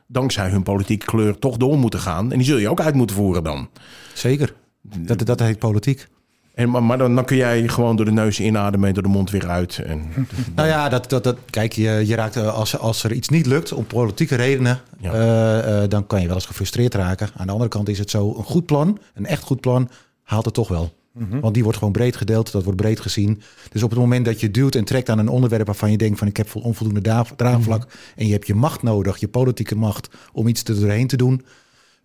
dankzij 0.06 0.50
hun 0.50 0.62
politieke 0.62 1.06
kleur, 1.06 1.38
toch 1.38 1.56
door 1.56 1.78
moeten 1.78 2.00
gaan. 2.00 2.32
En 2.32 2.38
die 2.38 2.46
zul 2.46 2.58
je 2.58 2.70
ook 2.70 2.80
uit 2.80 2.94
moeten 2.94 3.16
voeren 3.16 3.44
dan. 3.44 3.68
Zeker. 4.14 4.54
Dat, 4.82 5.26
dat 5.26 5.40
heet 5.40 5.58
politiek. 5.58 6.08
En, 6.58 6.70
maar 6.70 6.82
maar 6.82 6.98
dan, 6.98 7.14
dan 7.14 7.24
kun 7.24 7.36
jij 7.36 7.68
gewoon 7.68 7.96
door 7.96 8.04
de 8.04 8.12
neus 8.12 8.40
inademen 8.40 8.88
en 8.88 8.94
door 8.94 9.02
de 9.02 9.08
mond 9.08 9.30
weer 9.30 9.48
uit. 9.48 9.78
En, 9.78 10.02
Nou 10.56 10.68
ja, 10.68 10.88
dat, 10.88 11.10
dat, 11.10 11.24
dat, 11.24 11.36
kijk, 11.50 11.72
je, 11.72 12.02
je 12.06 12.14
raakt 12.14 12.36
eh, 12.36 12.54
als, 12.54 12.78
als 12.78 13.04
er 13.04 13.12
iets 13.12 13.28
niet 13.28 13.46
lukt 13.46 13.72
om 13.72 13.84
politieke 13.84 14.34
redenen, 14.34 14.80
Ja. 15.00 15.12
eh, 15.12 15.82
eh, 15.82 15.90
dan 15.90 16.06
kan 16.06 16.20
je 16.20 16.26
wel 16.26 16.34
eens 16.36 16.46
gefrustreerd 16.46 16.94
raken. 16.94 17.28
Aan 17.36 17.46
de 17.46 17.52
andere 17.52 17.70
kant 17.70 17.88
is 17.88 17.98
het 17.98 18.10
zo, 18.10 18.34
een 18.36 18.44
goed 18.44 18.66
plan, 18.66 18.98
een 19.14 19.26
echt 19.26 19.42
goed 19.42 19.60
plan, 19.60 19.90
haalt 20.22 20.44
het 20.44 20.54
toch 20.54 20.68
wel. 20.68 20.96
Want 21.40 21.54
die 21.54 21.62
wordt 21.62 21.78
gewoon 21.78 21.92
breed 21.92 22.16
gedeeld, 22.16 22.52
dat 22.52 22.62
wordt 22.64 22.80
breed 22.80 23.00
gezien. 23.00 23.42
Dus 23.72 23.82
op 23.82 23.90
het 23.90 23.98
moment 23.98 24.24
dat 24.24 24.40
je 24.40 24.50
duwt 24.50 24.74
en 24.74 24.84
trekt 24.84 25.08
aan 25.08 25.18
een 25.18 25.28
onderwerp 25.28 25.66
waarvan 25.66 25.90
je 25.90 25.96
denkt 25.98 26.18
van 26.18 26.28
ik 26.28 26.36
heb 26.36 26.54
onvoldoende 26.54 27.24
draagvlak 27.36 27.86
en 28.16 28.26
je 28.26 28.32
hebt 28.32 28.46
je 28.46 28.54
macht 28.54 28.82
nodig, 28.82 29.16
je 29.16 29.28
politieke 29.28 29.76
macht, 29.76 30.08
om 30.32 30.48
iets 30.48 30.62
er 30.64 30.80
doorheen 30.80 31.06
te 31.06 31.16
doen, 31.16 31.44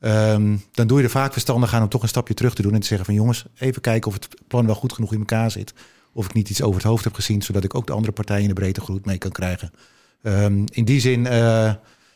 ehm, 0.04 0.58
dan 0.72 0.88
doe 0.88 0.98
je 0.98 1.04
er 1.04 1.10
vaak 1.10 1.32
verstandig 1.32 1.74
aan 1.74 1.82
om 1.82 1.90
toch 1.90 2.02
een 2.02 2.08
stapje 2.08 2.34
terug 2.34 2.54
te 2.54 2.62
doen 2.62 2.74
en 2.74 2.80
te 2.80 2.88
zeggen 2.88 3.06
van 3.06 3.16
jongens, 3.16 3.46
even 3.58 3.82
kijken 3.82 4.08
of 4.08 4.14
het 4.14 4.28
plan 4.48 4.66
wel 4.66 4.76
goed 4.76 4.94
genoeg 4.94 5.14
in 5.14 5.20
elkaar 5.20 5.52
zit. 5.52 5.74
Of 6.14 6.26
ik 6.26 6.34
niet 6.34 6.50
iets 6.50 6.62
over 6.62 6.76
het 6.82 6.90
hoofd 6.90 7.04
heb 7.04 7.14
gezien, 7.14 7.42
zodat 7.42 7.64
ik 7.64 7.76
ook 7.76 7.88
de 7.88 7.94
andere 7.94 8.12
partijen 8.12 8.42
in 8.42 8.48
de 8.48 8.54
breedte 8.54 8.82
goed 8.82 9.06
mee 9.06 9.18
kan 9.18 9.32
krijgen. 9.32 9.72
Ehm, 10.22 10.64
in 10.72 10.86
die 10.86 11.00
zin 11.00 11.26
uh, 11.26 11.74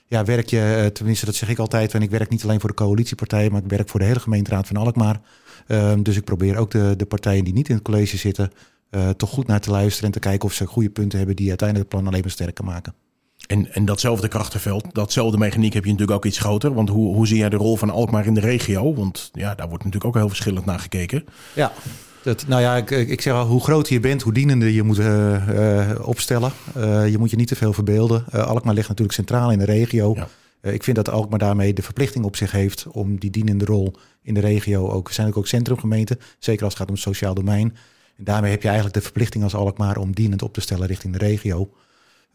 ja, 0.07 0.25
werk 0.25 0.49
je, 0.49 0.81
eh, 0.83 0.85
tenminste 0.85 1.25
dat 1.25 1.35
zeg 1.35 1.49
ik 1.49 1.59
altijd, 1.59 1.93
en 1.93 2.01
ik 2.01 2.09
werk 2.09 2.29
niet 2.29 2.43
alleen 2.43 2.59
voor 2.59 2.69
de 2.69 2.75
coalitiepartijen, 2.75 3.51
maar 3.51 3.63
ik 3.63 3.69
werk 3.69 3.89
voor 3.89 3.99
de 3.99 4.05
hele 4.05 4.19
gemeenteraad 4.19 4.67
van 4.67 4.77
Alkmaar. 4.77 5.19
Ehm, 5.67 6.01
dus 6.01 6.15
ik 6.15 6.23
probeer 6.23 6.57
ook 6.57 6.71
de, 6.71 6.93
de 6.97 7.05
partijen 7.05 7.43
die 7.43 7.53
niet 7.53 7.69
in 7.69 7.75
het 7.75 7.83
college 7.83 8.17
zitten, 8.17 8.51
uh, 8.91 9.09
toch 9.09 9.29
goed 9.29 9.47
naar 9.47 9.59
te 9.59 9.71
luisteren 9.71 10.05
en 10.05 10.11
te 10.11 10.19
kijken 10.19 10.47
of 10.47 10.53
ze 10.53 10.65
goede 10.65 10.89
punten 10.89 11.17
hebben 11.17 11.35
die 11.35 11.49
uiteindelijk 11.49 11.89
het 11.89 11.99
plan 11.99 12.11
alleen 12.11 12.23
maar 12.23 12.35
sterker 12.35 12.63
maken. 12.63 12.93
En, 13.47 13.73
en 13.73 13.85
datzelfde 13.85 14.27
krachtenveld, 14.27 14.85
datzelfde 14.91 15.37
mechaniek 15.37 15.73
heb 15.73 15.83
je 15.83 15.91
natuurlijk 15.91 16.17
ook 16.17 16.25
iets 16.25 16.39
groter. 16.39 16.73
Want 16.73 16.89
hoe, 16.89 17.15
hoe 17.15 17.27
zie 17.27 17.37
jij 17.37 17.49
de 17.49 17.55
rol 17.55 17.75
van 17.75 17.89
Alkmaar 17.89 18.25
in 18.25 18.33
de 18.33 18.39
regio? 18.39 18.93
Want 18.93 19.29
ja, 19.33 19.55
daar 19.55 19.69
wordt 19.69 19.83
natuurlijk 19.83 20.05
ook 20.05 20.21
heel 20.21 20.29
verschillend 20.29 20.65
naar 20.65 20.79
gekeken. 20.79 21.25
Ja, 21.53 21.71
dat, 22.21 22.47
nou 22.47 22.61
ja, 22.61 22.75
ik, 22.75 22.89
ik 22.89 23.21
zeg 23.21 23.33
al, 23.33 23.45
hoe 23.45 23.63
groter 23.63 23.93
je 23.93 23.99
bent, 23.99 24.21
hoe 24.21 24.33
dienender 24.33 24.69
je 24.69 24.83
moet 24.83 24.99
uh, 24.99 25.91
opstellen. 26.01 26.51
Uh, 26.77 27.09
je 27.09 27.17
moet 27.17 27.29
je 27.29 27.35
niet 27.35 27.47
te 27.47 27.55
veel 27.55 27.73
verbeelden. 27.73 28.25
Alkmaar 28.31 28.73
ligt 28.73 28.87
natuurlijk 28.87 29.17
centraal 29.17 29.51
in 29.51 29.59
de 29.59 29.65
regio. 29.65 30.15
Ja. 30.15 30.71
ik 30.71 30.83
vind 30.83 30.95
dat 30.95 31.09
Alkmaar 31.09 31.39
daarmee 31.39 31.73
de 31.73 31.81
verplichting 31.81 32.25
op 32.25 32.35
zich 32.35 32.51
heeft 32.51 32.87
om 32.87 33.19
die 33.19 33.29
dienende 33.29 33.65
rol 33.65 33.93
in 34.21 34.33
de 34.33 34.39
regio 34.39 34.89
ook. 34.89 35.07
We 35.07 35.13
zijn 35.13 35.33
ook 35.33 35.47
centrumgemeente, 35.47 36.17
zeker 36.39 36.63
als 36.63 36.73
het 36.73 36.81
gaat 36.81 36.89
om 36.89 36.93
het 36.95 37.03
sociaal 37.03 37.33
domein. 37.33 37.75
En 38.17 38.23
daarmee 38.23 38.51
heb 38.51 38.61
je 38.61 38.67
eigenlijk 38.67 38.97
de 38.97 39.03
verplichting 39.03 39.43
als 39.43 39.55
Alkmaar 39.55 39.97
om 39.97 40.13
dienend 40.13 40.41
op 40.41 40.53
te 40.53 40.61
stellen 40.61 40.87
richting 40.87 41.13
de 41.13 41.25
regio. 41.25 41.69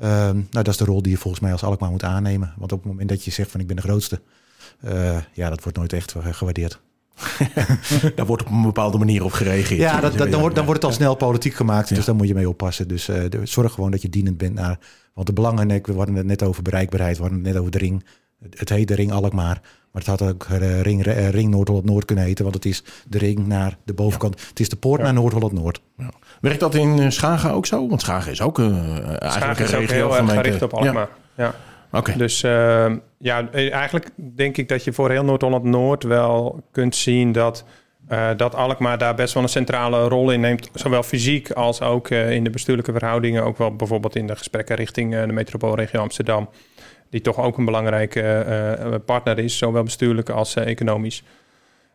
Ehm, 0.02 0.34
nou, 0.34 0.46
dat 0.50 0.68
is 0.68 0.76
de 0.76 0.84
rol 0.84 1.02
die 1.02 1.12
je 1.12 1.18
volgens 1.18 1.42
mij 1.42 1.52
als 1.52 1.62
Alkmaar 1.62 1.90
moet 1.90 2.04
aannemen. 2.04 2.54
Want 2.56 2.72
op 2.72 2.78
het 2.78 2.88
moment 2.88 3.08
dat 3.08 3.24
je 3.24 3.30
zegt 3.30 3.50
van 3.50 3.60
ik 3.60 3.66
ben 3.66 3.76
de 3.76 3.82
grootste, 3.82 4.20
ja, 5.32 5.48
dat 5.48 5.62
wordt 5.62 5.78
nooit 5.78 5.92
echt 5.92 6.14
gewaardeerd. 6.20 6.80
Daar 8.16 8.26
wordt 8.26 8.42
op 8.42 8.50
een 8.50 8.62
bepaalde 8.62 8.98
manier 8.98 9.24
op 9.24 9.32
gereageerd. 9.32 9.80
Ja, 9.80 10.00
dat, 10.00 10.18
dan, 10.18 10.40
wordt, 10.40 10.54
dan 10.54 10.64
wordt 10.64 10.82
het 10.82 10.90
al 10.90 10.96
snel 10.96 11.14
politiek 11.14 11.54
gemaakt. 11.54 11.94
Dus 11.94 12.04
daar 12.04 12.14
moet 12.14 12.28
je 12.28 12.34
mee 12.34 12.48
oppassen. 12.48 12.88
Dus 12.88 13.08
uh, 13.08 13.24
zorg 13.42 13.72
gewoon 13.72 13.90
dat 13.90 14.02
je 14.02 14.08
dienend 14.08 14.36
bent 14.36 14.54
naar. 14.54 14.78
Want 15.14 15.26
de 15.26 15.32
belangen, 15.32 15.68
we 15.68 15.92
hadden 15.92 16.14
het 16.14 16.26
net 16.26 16.42
over 16.42 16.62
bereikbaarheid, 16.62 17.16
we 17.16 17.22
hadden 17.22 17.38
het 17.38 17.48
net 17.48 17.58
over 17.58 17.70
de 17.70 17.78
ring. 17.78 18.04
Het 18.50 18.68
heet 18.68 18.88
de 18.88 18.94
ring 18.94 19.12
Alkmaar. 19.12 19.60
Maar 19.92 20.02
het 20.02 20.20
had 20.20 20.22
ook 20.22 20.46
uh, 20.52 20.80
ring, 20.80 21.06
uh, 21.06 21.28
ring 21.28 21.50
Noord-Holland-Noord 21.50 22.04
kunnen 22.04 22.24
heten. 22.24 22.42
Want 22.42 22.54
het 22.54 22.64
is 22.64 22.82
de 23.08 23.18
ring 23.18 23.46
naar 23.46 23.76
de 23.84 23.94
bovenkant. 23.94 24.40
Het 24.48 24.60
is 24.60 24.68
de 24.68 24.76
poort 24.76 25.02
naar 25.02 25.12
Noord-Holland-Noord. 25.12 25.80
Ja. 25.96 26.10
Werkt 26.40 26.60
dat 26.60 26.74
in 26.74 27.12
Schagen 27.12 27.52
ook 27.52 27.66
zo? 27.66 27.88
Want 27.88 28.00
Schagen 28.00 28.32
is 28.32 28.40
ook 28.40 28.58
uh, 28.58 29.22
eigenlijk 29.22 29.60
een 29.60 29.66
regio 29.66 29.86
heel 29.94 30.16
erg 30.16 30.30
gericht 30.30 30.62
op 30.62 30.72
Alkmaar. 30.72 31.08
ja. 31.34 31.54
Okay. 31.92 32.16
Dus 32.16 32.42
uh, 32.42 32.92
ja, 33.18 33.50
eigenlijk 33.50 34.10
denk 34.16 34.56
ik 34.56 34.68
dat 34.68 34.84
je 34.84 34.92
voor 34.92 35.10
heel 35.10 35.24
Noord-Holland-Noord 35.24 36.02
wel 36.02 36.62
kunt 36.70 36.96
zien 36.96 37.32
dat, 37.32 37.64
uh, 38.10 38.28
dat 38.36 38.54
Alkmaar 38.54 38.98
daar 38.98 39.14
best 39.14 39.34
wel 39.34 39.42
een 39.42 39.48
centrale 39.48 40.08
rol 40.08 40.30
in 40.30 40.40
neemt. 40.40 40.68
Zowel 40.74 41.02
fysiek 41.02 41.50
als 41.50 41.80
ook 41.80 42.10
uh, 42.10 42.30
in 42.30 42.44
de 42.44 42.50
bestuurlijke 42.50 42.92
verhoudingen. 42.92 43.44
Ook 43.44 43.58
wel 43.58 43.76
bijvoorbeeld 43.76 44.16
in 44.16 44.26
de 44.26 44.36
gesprekken 44.36 44.76
richting 44.76 45.20
de 45.26 45.32
metropoolregio 45.32 46.00
Amsterdam. 46.00 46.48
Die 47.12 47.20
toch 47.20 47.38
ook 47.38 47.58
een 47.58 47.64
belangrijke 47.64 49.00
partner 49.04 49.38
is, 49.38 49.58
zowel 49.58 49.82
bestuurlijk 49.82 50.28
als 50.28 50.56
economisch. 50.56 51.22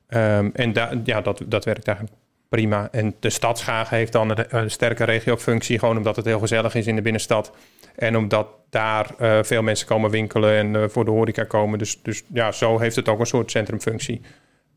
Um, 0.10 0.52
en 0.54 0.74
da 0.74 0.92
ja, 1.04 1.22
dat, 1.22 1.44
dat 1.46 1.66
werkt 1.66 1.88
eigenlijk 1.88 2.18
prima. 2.50 2.88
En 2.92 3.16
de 3.20 3.30
stad 3.30 3.60
Schagen 3.60 3.98
heeft 3.98 4.12
dan 4.12 4.30
een, 4.30 4.46
een 4.50 4.72
sterke 4.72 5.04
regiofunctie, 5.04 5.80
gewoon 5.80 5.98
omdat 5.98 6.16
het 6.16 6.26
heel 6.26 6.40
gezellig 6.40 6.76
is 6.76 6.88
in 6.88 6.96
de 6.96 7.02
binnenstad. 7.02 7.52
En 7.96 8.18
omdat 8.18 8.48
daar 8.70 9.10
uh, 9.22 9.40
veel 9.44 9.62
mensen 9.62 9.88
komen 9.88 10.10
winkelen 10.10 10.58
en 10.58 10.74
uh, 10.74 10.84
voor 10.88 11.06
de 11.06 11.12
horeca 11.12 11.44
komen. 11.44 11.80
Dus, 11.80 12.02
dus 12.02 12.24
ja, 12.34 12.52
zo 12.52 12.80
heeft 12.80 12.96
het 12.96 13.10
ook 13.10 13.20
een 13.20 13.26
soort 13.26 13.52
centrumfunctie. 13.52 14.22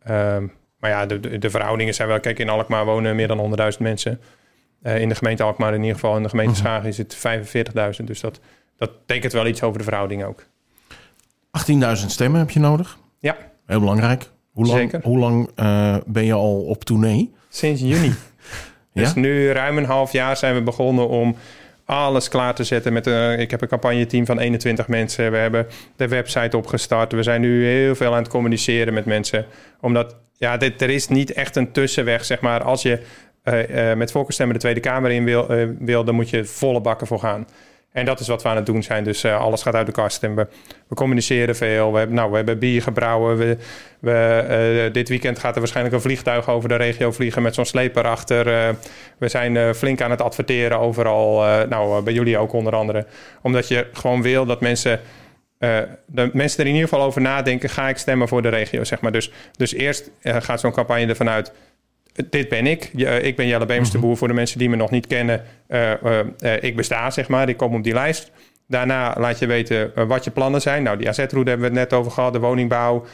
Um, 0.09 0.53
maar 0.79 0.91
ja, 0.91 1.07
de, 1.07 1.39
de, 1.39 1.51
verhoudingen 1.51 1.95
zijn 1.95 2.09
wel... 2.09 2.21
Kijk, 2.21 2.39
in 2.39 2.49
Alkmaar 2.49 2.85
wonen 2.85 3.17
meer 3.17 3.29
dan 3.29 3.57
100.000 3.73 3.79
mensen. 3.79 4.21
Uh, 4.83 5.01
in 5.01 5.09
de 5.09 5.15
gemeente 5.15 5.43
Alkmaar 5.43 5.75
in 5.75 5.81
ieder 5.81 5.95
geval. 5.95 6.17
In 6.17 6.23
de 6.23 6.29
gemeente 6.29 6.53
mhm. 6.53 6.61
Schagen 6.61 6.89
is 6.89 6.99
het 6.99 7.17
45.000. 8.01 8.05
Dus 8.05 8.21
dat, 8.21 8.41
dat 8.81 9.07
betekent 9.07 9.33
wel 9.33 9.47
iets 9.47 9.63
over 9.63 9.79
de 9.79 9.85
verhouding 9.85 10.25
ook. 10.25 10.45
18.000 11.71 12.07
stemmen 12.07 12.41
heb 12.41 12.51
je 12.51 12.61
nodig? 12.61 12.99
Ja. 13.19 13.37
Heel 13.67 13.81
belangrijk. 13.81 14.31
Hoe 14.53 14.67
lang, 14.67 14.79
Zeker. 14.79 15.01
Hoe 15.03 15.19
lang 15.19 15.51
ben 16.07 16.25
je 16.25 16.33
al 16.33 16.61
op 16.61 16.85
tournee? 16.85 17.33
Sinds 17.49 17.81
juni. 17.81 18.07
ja? 18.93 19.03
Dus 19.03 19.15
nu 19.15 19.51
ruim 19.51 19.79
een 19.79 19.85
half 19.85 20.13
jaar 20.13 20.37
zijn 20.37 20.55
we 20.55 20.63
begonnen 20.63 21.09
om 21.09 21.37
alles 21.85 22.29
klaar 22.29 22.55
te 22.55 22.65
zetten. 22.65 22.93
Met 22.93 23.07
een, 23.07 23.39
ik 23.39 23.51
heb 23.51 23.63
een 23.63 23.69
campagneteam 23.69 24.27
van 24.27 24.39
21 24.39 24.89
mensen. 24.89 25.31
We 25.31 25.37
hebben 25.37 25.67
de 25.97 26.09
website 26.09 26.57
opgestart. 26.57 27.13
We 27.13 27.23
zijn 27.23 27.41
nu 27.41 27.67
heel 27.67 27.95
veel 27.95 28.13
aan 28.13 28.23
het 28.23 28.29
communiceren 28.29 28.95
met 28.95 29.05
mensen. 29.05 29.47
Omdat 29.81 30.17
ja, 30.37 30.57
dit, 30.57 30.83
er 30.83 30.91
is 30.91 31.09
niet 31.09 31.33
echt 31.33 31.57
een 31.57 31.73
tussenweg, 31.73 32.25
zeg 32.25 32.41
maar. 32.41 32.63
Als 32.63 32.83
je 32.83 33.01
uh, 33.45 33.91
uh, 33.91 33.97
met 33.97 34.11
voorkeurstemmen 34.11 34.55
de 34.55 34.61
Tweede 34.61 34.81
Kamer 34.81 35.11
in 35.11 35.25
wil, 35.25 35.59
uh, 35.59 35.69
wil, 35.79 36.05
dan 36.05 36.15
moet 36.15 36.31
je 36.31 36.45
volle 36.45 36.81
bakken 36.81 37.07
voor 37.07 37.19
gaan. 37.19 37.47
En 37.93 38.05
dat 38.05 38.21
is 38.21 38.29
wat 38.29 38.43
we 38.43 38.49
aan 38.49 38.57
het 38.57 38.67
doen 38.67 38.83
zijn. 38.83 39.05
Dus 39.05 39.25
uh, 39.25 39.41
alles 39.41 39.63
gaat 39.63 39.75
uit 39.75 39.87
de 39.87 39.93
kast 39.93 40.23
en 40.23 40.35
we, 40.35 40.47
we 40.89 40.95
communiceren 40.95 41.57
veel. 41.57 41.93
We 41.93 41.99
hebben, 41.99 42.17
nou, 42.17 42.31
we 42.31 42.37
hebben 42.37 42.59
bier 42.59 42.83
gebrouwen. 42.83 43.37
We, 43.37 43.57
we, 44.01 44.85
uh, 44.87 44.93
dit 44.93 45.09
weekend 45.09 45.39
gaat 45.39 45.53
er 45.55 45.59
waarschijnlijk 45.59 45.97
een 45.97 46.03
vliegtuig 46.03 46.49
over 46.49 46.69
de 46.69 46.77
regio 46.77 47.13
vliegen 47.13 47.43
met 47.43 47.55
zo'n 47.55 47.65
sleper 47.65 48.05
achter. 48.05 48.47
Uh, 48.47 48.75
we 49.19 49.29
zijn 49.29 49.75
flink 49.75 50.01
aan 50.01 50.11
het 50.11 50.23
adverteren 50.23 50.79
overal. 50.79 51.67
nou, 51.69 52.03
bij 52.03 52.13
jullie 52.13 52.39
ook 52.39 52.53
onder 52.53 52.75
andere. 52.75 53.07
Omdat 53.43 53.69
je 53.69 53.87
gewoon 53.93 54.23
wil 54.23 54.47
dat 54.47 54.61
mensen... 54.61 55.01
de 55.59 56.31
mensen 56.33 56.61
er 56.61 56.67
in 56.67 56.75
ieder 56.75 56.89
geval 56.89 57.05
over 57.05 57.21
nadenken... 57.21 57.69
ga 57.69 57.89
ik 57.89 57.97
stemmen 57.97 58.29
voor 58.29 58.43
de 58.43 58.49
regio, 58.49 58.85
zeg 58.85 59.01
maar. 59.01 59.13
Dus, 59.13 59.33
dus 59.57 59.73
eerst 59.73 60.11
gaat 60.23 60.61
zo'n 60.61 60.73
campagne 60.73 61.07
ervan 61.07 61.29
uit 61.29 61.53
dit 62.31 62.49
ben 62.49 62.67
ik. 62.67 62.85
Ik 63.23 63.37
ben 63.37 63.47
Jelle 63.47 63.67
de 63.67 63.99
Boer. 63.99 64.17
Voor 64.17 64.29
de 64.29 64.35
mensen 64.35 64.59
die 64.59 64.69
me 64.69 64.77
nog 64.77 64.91
niet 64.91 65.07
kennen, 65.07 65.43
uh, 65.69 65.91
uh, 66.05 66.63
ik 66.63 66.77
besta, 66.77 67.11
zeg 67.11 67.29
maar. 67.29 67.49
Ik 67.49 67.57
kom 67.57 67.75
op 67.75 67.85
die 67.85 67.93
lijst. 67.93 68.31
Daarna 68.67 69.15
laat 69.19 69.39
je 69.39 69.47
weten 69.47 69.93
wat 70.09 70.25
je 70.25 70.31
plannen 70.31 70.61
zijn. 70.61 70.83
Nou, 70.83 70.97
die 70.97 71.09
AZ-route 71.09 71.51
hebben 71.51 71.73
we 71.73 71.79
het 71.79 71.91
net 71.91 71.99
over 71.99 72.13
gehad. 72.13 72.33
De 72.33 72.39
woningbouw, 72.39 73.05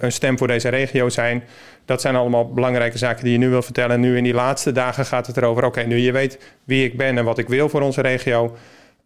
een 0.00 0.12
stem 0.12 0.38
voor 0.38 0.46
deze 0.46 0.68
regio 0.68 1.08
zijn. 1.08 1.44
Dat 1.84 2.00
zijn 2.00 2.16
allemaal 2.16 2.52
belangrijke 2.52 2.98
zaken 2.98 3.24
die 3.24 3.32
je 3.32 3.38
nu 3.38 3.48
wil 3.48 3.62
vertellen. 3.62 3.90
En 3.90 4.00
nu 4.00 4.16
in 4.16 4.24
die 4.24 4.34
laatste 4.34 4.72
dagen 4.72 5.04
gaat 5.04 5.26
het 5.26 5.36
erover... 5.36 5.64
oké, 5.64 5.82
nu 5.82 5.96
je 5.96 6.12
weet 6.12 6.38
wie 6.64 6.84
ik 6.84 6.96
ben 6.96 7.18
en 7.18 7.24
wat 7.24 7.38
ik 7.38 7.48
wil 7.48 7.68
voor 7.68 7.80
onze 7.80 8.00
regio... 8.00 8.56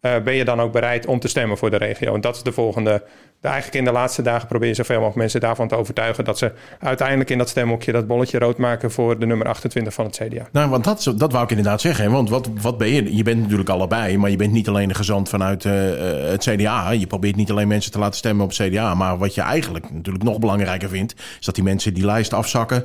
ben 0.01 0.33
je 0.33 0.45
dan 0.45 0.61
ook 0.61 0.71
bereid 0.71 1.05
om 1.05 1.19
te 1.19 1.27
stemmen 1.27 1.57
voor 1.57 1.69
de 1.69 1.77
regio? 1.77 2.15
En 2.15 2.21
dat 2.21 2.35
is 2.35 2.43
de 2.43 2.51
volgende 2.51 3.03
eigenlijk 3.41 3.75
in 3.75 3.83
de 3.83 3.91
laatste 3.91 4.21
dagen 4.21 4.47
probeer 4.47 4.67
je 4.67 4.73
zoveel 4.73 4.95
mogelijk 4.95 5.17
mensen 5.17 5.39
daarvan 5.39 5.67
te 5.67 5.75
overtuigen 5.75 6.25
dat 6.25 6.37
ze 6.37 6.51
uiteindelijk 6.79 7.29
in 7.29 7.37
dat 7.37 7.49
stemhokje 7.49 7.91
dat 7.91 8.07
bolletje 8.07 8.39
rood 8.39 8.57
maken 8.57 8.91
voor 8.91 9.19
de 9.19 9.25
nummer 9.25 9.47
28 9.47 9.93
van 9.93 10.05
het 10.05 10.21
CDA. 10.23 10.47
Nou, 10.51 10.69
want 10.69 10.83
dat, 10.83 11.13
dat 11.17 11.31
wou 11.31 11.43
ik 11.43 11.49
inderdaad 11.49 11.81
zeggen. 11.81 12.11
Want 12.11 12.29
wat, 12.29 12.49
wat 12.61 12.77
ben 12.77 12.87
je? 12.87 13.15
Je 13.15 13.23
bent 13.23 13.41
natuurlijk 13.41 13.69
allebei, 13.69 14.17
maar 14.17 14.29
je 14.29 14.35
bent 14.35 14.51
niet 14.51 14.67
alleen 14.67 14.89
een 14.89 14.95
gezant 14.95 15.29
vanuit 15.29 15.63
uh, 15.63 15.73
het 16.29 16.49
CDA. 16.49 16.91
Je 16.91 17.07
probeert 17.07 17.35
niet 17.35 17.51
alleen 17.51 17.67
mensen 17.67 17.91
te 17.91 17.99
laten 17.99 18.17
stemmen 18.17 18.43
op 18.43 18.57
het 18.57 18.69
CDA. 18.69 18.93
Maar 18.95 19.17
wat 19.17 19.35
je 19.35 19.41
eigenlijk 19.41 19.91
natuurlijk 19.91 20.23
nog 20.23 20.39
belangrijker 20.39 20.89
vindt, 20.89 21.15
is 21.39 21.45
dat 21.45 21.55
die 21.55 21.63
mensen 21.63 21.93
die 21.93 22.05
lijst 22.05 22.33
afzakken 22.33 22.83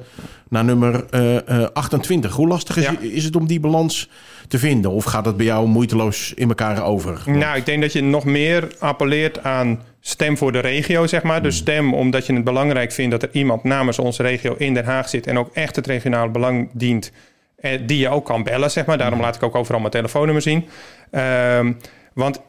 naar 0.49 0.65
nummer 0.65 1.05
uh, 1.11 1.35
uh, 1.35 1.67
28. 1.73 2.33
Hoe 2.33 2.49
lastig 2.49 2.77
is, 2.77 2.85
ja. 2.85 2.99
is 3.01 3.25
het 3.25 3.37
om 3.37 3.47
die 3.47 3.61
balans 3.61 4.09
te 4.49 4.59
vinden? 4.59 4.91
Of 4.91 5.05
gaat 5.05 5.27
het 5.27 5.37
bij 5.37 5.47
jou 5.47 5.67
moeiteloos 5.67 6.33
in 6.35 6.49
elkaar 6.49 6.85
over? 6.85 7.23
Nou, 7.25 7.57
ik 7.57 7.67
denk 7.67 7.83
dat 7.83 7.93
je 7.93 8.03
nog 8.03 8.25
meer 8.25 8.69
appelleert 8.79 9.43
aan 9.43 9.83
stem 10.01 10.37
voor 10.37 10.53
de 10.53 10.59
regio, 10.59 11.07
zeg 11.07 11.23
maar. 11.23 11.43
Dus 11.43 11.57
stem 11.57 11.95
omdat 11.95 12.27
je 12.27 12.35
het 12.35 12.45
belangrijk 12.45 12.93
vindt 12.93 13.11
dat 13.11 13.23
er 13.23 13.29
iemand 13.33 13.65
namens 13.65 13.99
onze 13.99 14.23
regio 14.23 14.55
in 14.59 14.75
Den 14.75 14.85
Haag 14.85 15.09
zit 15.09 15.27
en 15.27 15.39
ook 15.39 15.51
echt 15.53 15.77
het 15.77 15.87
regionale 15.87 16.31
belang 16.31 16.69
dient. 16.73 17.13
Eh, 17.57 17.81
die 17.87 17.99
je 17.99 18.09
ook 18.09 18.25
kan 18.25 18.43
bellen, 18.43 18.71
zeg 18.71 18.87
maar. 18.87 18.99
Daarom 18.99 19.21
laat 19.21 19.37
ik 19.37 19.43
ook 19.43 19.55
overal 19.55 19.81
mijn 19.81 19.93
telefoonnummer 19.93 20.43
zien. 20.43 20.65
Um, 21.11 21.77
want 22.13 22.41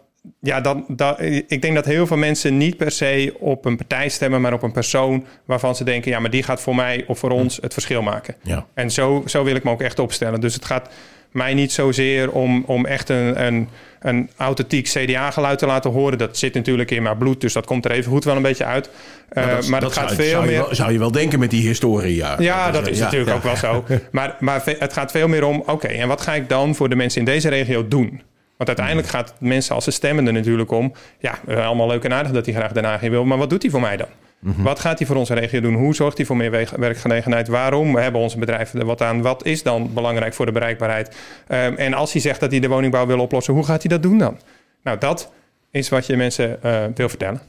ja, 0.42 0.62
dan, 0.62 0.86
dan, 0.88 1.20
ik 1.48 1.62
denk 1.62 1.76
dat 1.76 1.86
heel 1.86 2.08
veel 2.08 2.18
mensen 2.18 2.58
niet 2.58 2.78
per 2.78 2.92
se 2.92 3.36
op 3.40 3.66
een 3.66 3.78
partij 3.78 4.10
stemmen, 4.10 4.42
maar 4.42 4.54
op 4.54 4.64
een 4.64 4.72
persoon 4.72 5.26
waarvan 5.46 5.76
ze 5.76 5.84
denken: 5.84 6.12
ja, 6.12 6.20
maar 6.20 6.30
die 6.30 6.44
gaat 6.44 6.62
voor 6.62 6.76
mij 6.76 7.04
of 7.08 7.20
voor 7.20 7.32
ons 7.32 7.58
het 7.62 7.74
verschil 7.74 8.02
maken. 8.02 8.36
Ja. 8.42 8.66
En 8.74 8.92
zo, 8.92 9.24
zo 9.26 9.44
wil 9.44 9.56
ik 9.56 9.64
me 9.64 9.72
ook 9.72 9.82
echt 9.82 10.00
opstellen. 10.00 10.42
Dus 10.42 10.54
het 10.54 10.66
gaat 10.66 10.90
mij 11.32 11.54
niet 11.54 11.72
zozeer 11.72 12.32
om, 12.32 12.64
om 12.66 12.86
echt 12.86 13.10
een, 13.10 13.46
een, 13.46 13.68
een 14.00 14.30
authentiek 14.38 14.88
CDA-geluid 14.88 15.60
te 15.60 15.66
laten 15.66 15.92
horen. 15.92 16.18
Dat 16.18 16.38
zit 16.38 16.54
natuurlijk 16.54 16.92
in 16.92 17.04
mijn 17.04 17.18
bloed, 17.18 17.42
dus 17.42 17.54
dat 17.54 17.66
komt 17.66 17.86
er 17.86 17.92
even 17.92 18.12
goed 18.12 18.24
wel 18.24 18.36
een 18.36 18.42
beetje 18.42 18.66
uit. 18.66 18.90
Uh, 19.34 19.48
dat, 19.48 19.68
maar 19.68 19.82
dat, 19.82 19.94
gaat 19.94 20.10
zou, 20.10 20.22
veel 20.22 20.30
zou 20.30 20.46
meer. 20.46 20.54
Je 20.54 20.60
wel, 20.60 20.76
zou 20.76 20.92
je 20.92 21.00
wel 21.00 21.12
denken 21.12 21.40
met 21.40 21.50
die 21.50 21.68
historie, 21.68 22.16
ja. 22.16 22.36
Ja, 22.40 22.72
dat, 22.72 22.88
is, 22.88 22.98
ja, 22.98 23.04
natuurlijk 23.04 23.36
ook 23.36 23.44
wel 23.44 23.56
zo. 23.56 23.86
Maar, 24.12 24.36
maar 24.40 24.62
het 24.66 24.94
gaat 24.94 25.12
veel 25.12 25.28
meer 25.28 25.44
om: 25.44 25.60
oké, 25.60 25.72
okay, 25.72 26.00
en 26.00 26.08
wat 26.08 26.22
ga 26.22 26.34
ik 26.34 26.50
dan 26.50 26.76
voor 26.76 26.90
de 26.90 26.96
mensen 26.96 27.20
in 27.20 27.26
deze 27.26 27.50
regio 27.50 27.88
doen? 27.88 28.22
Want 28.58 28.70
uiteindelijk 28.70 29.08
gaat 29.08 29.34
mensen 29.40 29.76
als 29.76 29.84
ze 29.84 29.92
stemmen 29.92 30.28
er 30.28 30.34
natuurlijk 30.34 30.72
om. 30.72 30.94
Ja, 31.20 31.40
allemaal 31.48 31.88
leuk 31.88 32.04
en 32.04 32.14
aardig 32.14 32.32
dat 32.32 32.46
hij 32.46 32.56
graag 32.56 32.72
Den 32.72 32.84
Haag 32.84 33.02
in 33.02 33.12
wil. 33.12 33.26
Maar 33.26 33.38
wat 33.38 33.50
doet 33.50 33.62
hij 33.62 33.72
voor 33.72 33.82
mij 33.82 33.98
dan? 33.98 34.08
Wat 34.40 34.80
gaat 34.80 34.98
hij 34.98 35.08
voor 35.08 35.16
onze 35.16 35.34
regio 35.34 35.62
doen? 35.62 35.74
Hoe 35.74 35.96
zorgt 35.96 36.18
hij 36.18 36.26
voor 36.26 36.38
meer 36.38 36.68
werkgelegenheid? 36.76 37.48
Waarom 37.48 37.96
hebben 37.96 38.22
onze 38.22 38.38
bedrijven 38.38 38.80
er 38.80 38.86
wat 38.86 39.02
aan? 39.02 39.22
Wat 39.22 39.46
is 39.46 39.64
dan 39.64 39.94
belangrijk 39.94 40.34
voor 40.34 40.46
de 40.46 40.52
bereikbaarheid? 40.52 41.16
Ehm, 41.48 41.74
en 41.74 41.94
als 41.94 42.12
hij 42.12 42.22
zegt 42.22 42.40
dat 42.40 42.52
hij 42.52 42.60
de 42.60 42.68
woningbouw 42.68 43.06
wil 43.06 43.20
oplossen, 43.20 43.54
hoe 43.54 43.66
gaat 43.66 43.82
hij 43.82 43.92
dat 43.92 44.04
doen 44.04 44.18
dan? 44.18 44.38
Nou, 44.84 44.98
dat 44.98 45.32
is 45.72 45.90
wat 45.90 46.06
je 46.06 46.18
mensen 46.18 46.64
eh, 46.64 46.84
wil 46.96 47.10
vertellen. 47.10 47.42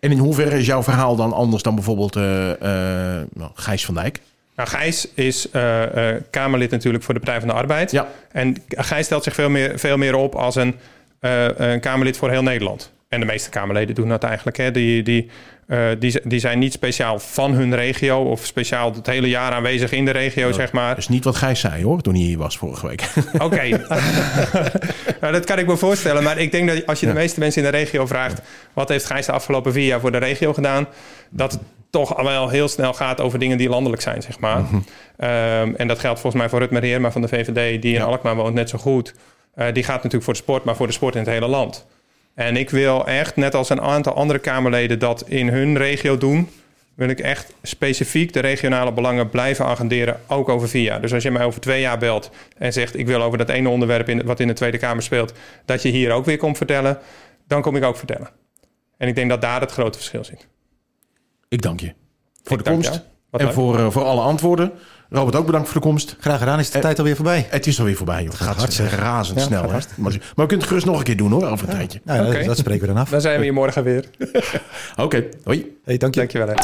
En 0.00 0.10
in 0.10 0.18
hoeverre 0.18 0.58
is 0.58 0.66
jouw 0.66 0.82
verhaal 0.82 1.16
dan 1.16 1.32
anders 1.32 1.62
dan 1.62 1.74
bijvoorbeeld 1.74 2.14
nou, 2.14 3.50
Gijs 3.54 3.84
van 3.84 3.94
Dijk? 3.94 4.20
Nou, 4.60 4.72
Gijs 4.72 5.08
is 5.14 5.50
eh, 5.50 6.14
eh, 6.14 6.22
Kamerlid 6.30 6.70
natuurlijk 6.70 7.04
voor 7.04 7.14
de 7.14 7.20
Partij 7.20 7.40
van 7.40 7.48
de 7.48 7.54
Arbeid. 7.54 7.90
Ja. 7.90 8.08
En 8.32 8.56
Gijs 8.68 9.04
stelt 9.04 9.24
zich 9.24 9.34
veel 9.34 9.50
meer, 9.50 9.78
veel 9.78 9.96
meer 9.96 10.14
op 10.14 10.34
als 10.34 10.54
een, 10.54 10.76
eh, 11.20 11.46
een 11.56 11.80
Kamerlid 11.80 12.16
voor 12.16 12.30
heel 12.30 12.42
Nederland. 12.42 12.92
En 13.08 13.20
de 13.20 13.26
meeste 13.26 13.50
Kamerleden 13.50 13.94
doen 13.94 14.08
dat 14.08 14.24
eigenlijk. 14.24 14.56
Hè. 14.56 14.70
Die, 14.70 15.02
die, 15.02 15.30
eh, 15.70 15.88
die, 15.98 16.20
die 16.24 16.38
zijn 16.38 16.58
niet 16.58 16.72
speciaal 16.72 17.18
van 17.18 17.52
hun 17.52 17.74
regio 17.74 18.22
of 18.22 18.46
speciaal 18.46 18.94
het 18.94 19.06
hele 19.06 19.28
jaar 19.28 19.52
aanwezig 19.52 19.92
in 19.92 20.04
de 20.04 20.10
regio, 20.10 20.52
zeg 20.52 20.72
maar. 20.72 20.88
Dat 20.88 20.98
is 20.98 21.08
niet 21.08 21.24
wat 21.24 21.36
Gijs 21.36 21.60
zei 21.60 21.84
hoor, 21.84 22.00
toen 22.00 22.14
hij 22.14 22.22
hier 22.22 22.38
was 22.38 22.58
vorige 22.58 22.86
week. 22.86 23.04
Oké, 23.44 23.68
nou, 25.20 25.32
dat 25.32 25.44
kan 25.44 25.58
ik 25.58 25.66
me 25.66 25.76
voorstellen. 25.76 26.22
Maar 26.22 26.38
ik 26.38 26.52
denk 26.52 26.68
dat 26.68 26.86
als 26.86 27.00
je 27.00 27.06
de 27.06 27.12
meeste 27.12 27.40
mensen 27.40 27.64
in 27.64 27.70
de 27.70 27.76
regio 27.76 28.06
vraagt... 28.06 28.40
wat 28.72 28.88
heeft 28.88 29.04
Gijs 29.04 29.26
de 29.26 29.32
afgelopen 29.32 29.72
vier 29.72 29.86
jaar 29.86 30.00
voor 30.00 30.12
de 30.12 30.18
regio 30.18 30.52
gedaan... 30.52 30.86
dat 31.28 31.52
het 31.52 31.60
toch 31.90 32.16
al 32.16 32.24
wel 32.24 32.48
heel 32.48 32.68
snel 32.68 32.92
gaat 32.92 33.20
over 33.20 33.38
dingen 33.38 33.58
die 33.58 33.68
landelijk 33.68 34.02
zijn, 34.02 34.22
zeg 34.22 34.38
maar. 34.38 34.64
Ehm, 35.16 35.74
en 35.76 35.88
dat 35.88 35.98
geldt 35.98 36.20
volgens 36.20 36.42
mij 36.42 36.50
voor 36.50 36.58
Rutmer 36.58 36.82
Heerma 36.82 37.10
van 37.10 37.22
de 37.22 37.28
VVD... 37.28 37.82
die 37.82 37.92
in 37.92 38.00
Ja. 38.00 38.04
Alkmaar 38.04 38.36
woont, 38.36 38.54
net 38.54 38.68
zo 38.68 38.78
goed. 38.78 39.14
Eh, 39.54 39.72
die 39.72 39.84
gaat 39.84 39.96
natuurlijk 39.96 40.24
voor 40.24 40.34
de 40.34 40.40
sport, 40.40 40.64
maar 40.64 40.76
voor 40.76 40.86
de 40.86 40.92
sport 40.92 41.14
in 41.14 41.20
het 41.20 41.30
hele 41.30 41.46
land. 41.46 41.86
En 42.34 42.56
ik 42.56 42.70
wil 42.70 43.06
echt, 43.06 43.36
net 43.36 43.54
als 43.54 43.68
een 43.68 43.80
aantal 43.80 44.14
andere 44.14 44.38
Kamerleden... 44.38 44.98
dat 44.98 45.24
in 45.28 45.48
hun 45.48 45.76
regio 45.76 46.18
doen 46.18 46.48
wil 46.94 47.08
ik 47.08 47.20
echt 47.20 47.52
specifiek 47.62 48.32
de 48.32 48.40
regionale 48.40 48.92
belangen 48.92 49.30
blijven 49.30 49.64
agenderen, 49.64 50.20
ook 50.26 50.48
over 50.48 50.68
vier 50.68 50.82
jaar. 50.82 51.00
Dus 51.00 51.14
als 51.14 51.22
je 51.22 51.30
mij 51.30 51.44
over 51.44 51.60
twee 51.60 51.80
jaar 51.80 51.98
belt 51.98 52.30
en 52.56 52.72
zegt: 52.72 52.98
Ik 52.98 53.06
wil 53.06 53.22
over 53.22 53.38
dat 53.38 53.48
ene 53.48 53.68
onderwerp 53.68 54.08
in, 54.08 54.24
wat 54.24 54.40
in 54.40 54.46
de 54.46 54.52
Tweede 54.52 54.78
Kamer 54.78 55.02
speelt, 55.02 55.32
dat 55.64 55.82
je 55.82 55.88
hier 55.88 56.12
ook 56.12 56.24
weer 56.24 56.36
komt 56.36 56.56
vertellen, 56.56 56.98
dan 57.46 57.62
kom 57.62 57.76
ik 57.76 57.84
ook 57.84 57.96
vertellen. 57.96 58.28
En 58.96 59.08
ik 59.08 59.14
denk 59.14 59.28
dat 59.30 59.40
daar 59.40 59.60
het 59.60 59.70
grote 59.70 59.98
verschil 59.98 60.24
zit. 60.24 60.48
Ik 61.48 61.62
dank 61.62 61.80
je 61.80 61.92
voor 62.42 62.58
Ik 62.58 62.64
de 62.64 62.70
komst 62.70 62.94
jou. 62.94 63.00
En 63.30 63.44
leuk. 63.44 63.52
voor, 63.52 63.78
eh, 63.78 63.90
voor 63.90 64.04
alle 64.04 64.20
antwoorden. 64.20 64.72
Robert, 65.10 65.36
ook 65.36 65.46
bedankt 65.46 65.68
voor 65.68 65.80
de 65.80 65.86
komst. 65.86 66.16
Graag 66.20 66.38
gedaan. 66.38 66.58
Is 66.58 66.70
de 66.70 66.78
tijd 66.78 66.98
alweer 66.98 67.14
voorbij? 67.16 67.46
Het 67.50 67.66
is 67.66 67.78
alweer 67.78 67.96
voorbij, 67.96 68.22
joh. 68.22 68.30
Het 68.32 68.40
gaat 68.40 68.56
hartstikke- 68.56 68.96
razendsnel. 68.96 69.62
Ja, 69.62 69.68
gaat 69.68 69.88
Maar, 69.96 70.10
maar 70.10 70.20
we 70.20 70.34
kunnen 70.34 70.58
het 70.58 70.66
gerust 70.66 70.86
nog 70.86 70.98
een 70.98 71.04
keer 71.04 71.16
doen, 71.16 71.30
hoor, 71.30 71.46
over 71.46 71.68
een 71.68 71.74
tijdje. 71.74 72.00
Nou, 72.04 72.26
Oké. 72.26 72.44
dat 72.44 72.58
spreken 72.58 72.80
we 72.80 72.86
dan 72.86 72.96
af. 73.02 73.10
Dan 73.10 73.20
zijn 73.20 73.38
we 73.38 73.42
hier 73.44 73.52
morgen 73.52 73.84
weer. 73.84 74.04
Oké, 74.96 75.24
hoi. 75.44 75.76
Hey, 75.84 75.96
dank 75.96 76.14
je. 76.14 76.20
Dankjewel. 76.20 76.48
Hè. 76.48 76.54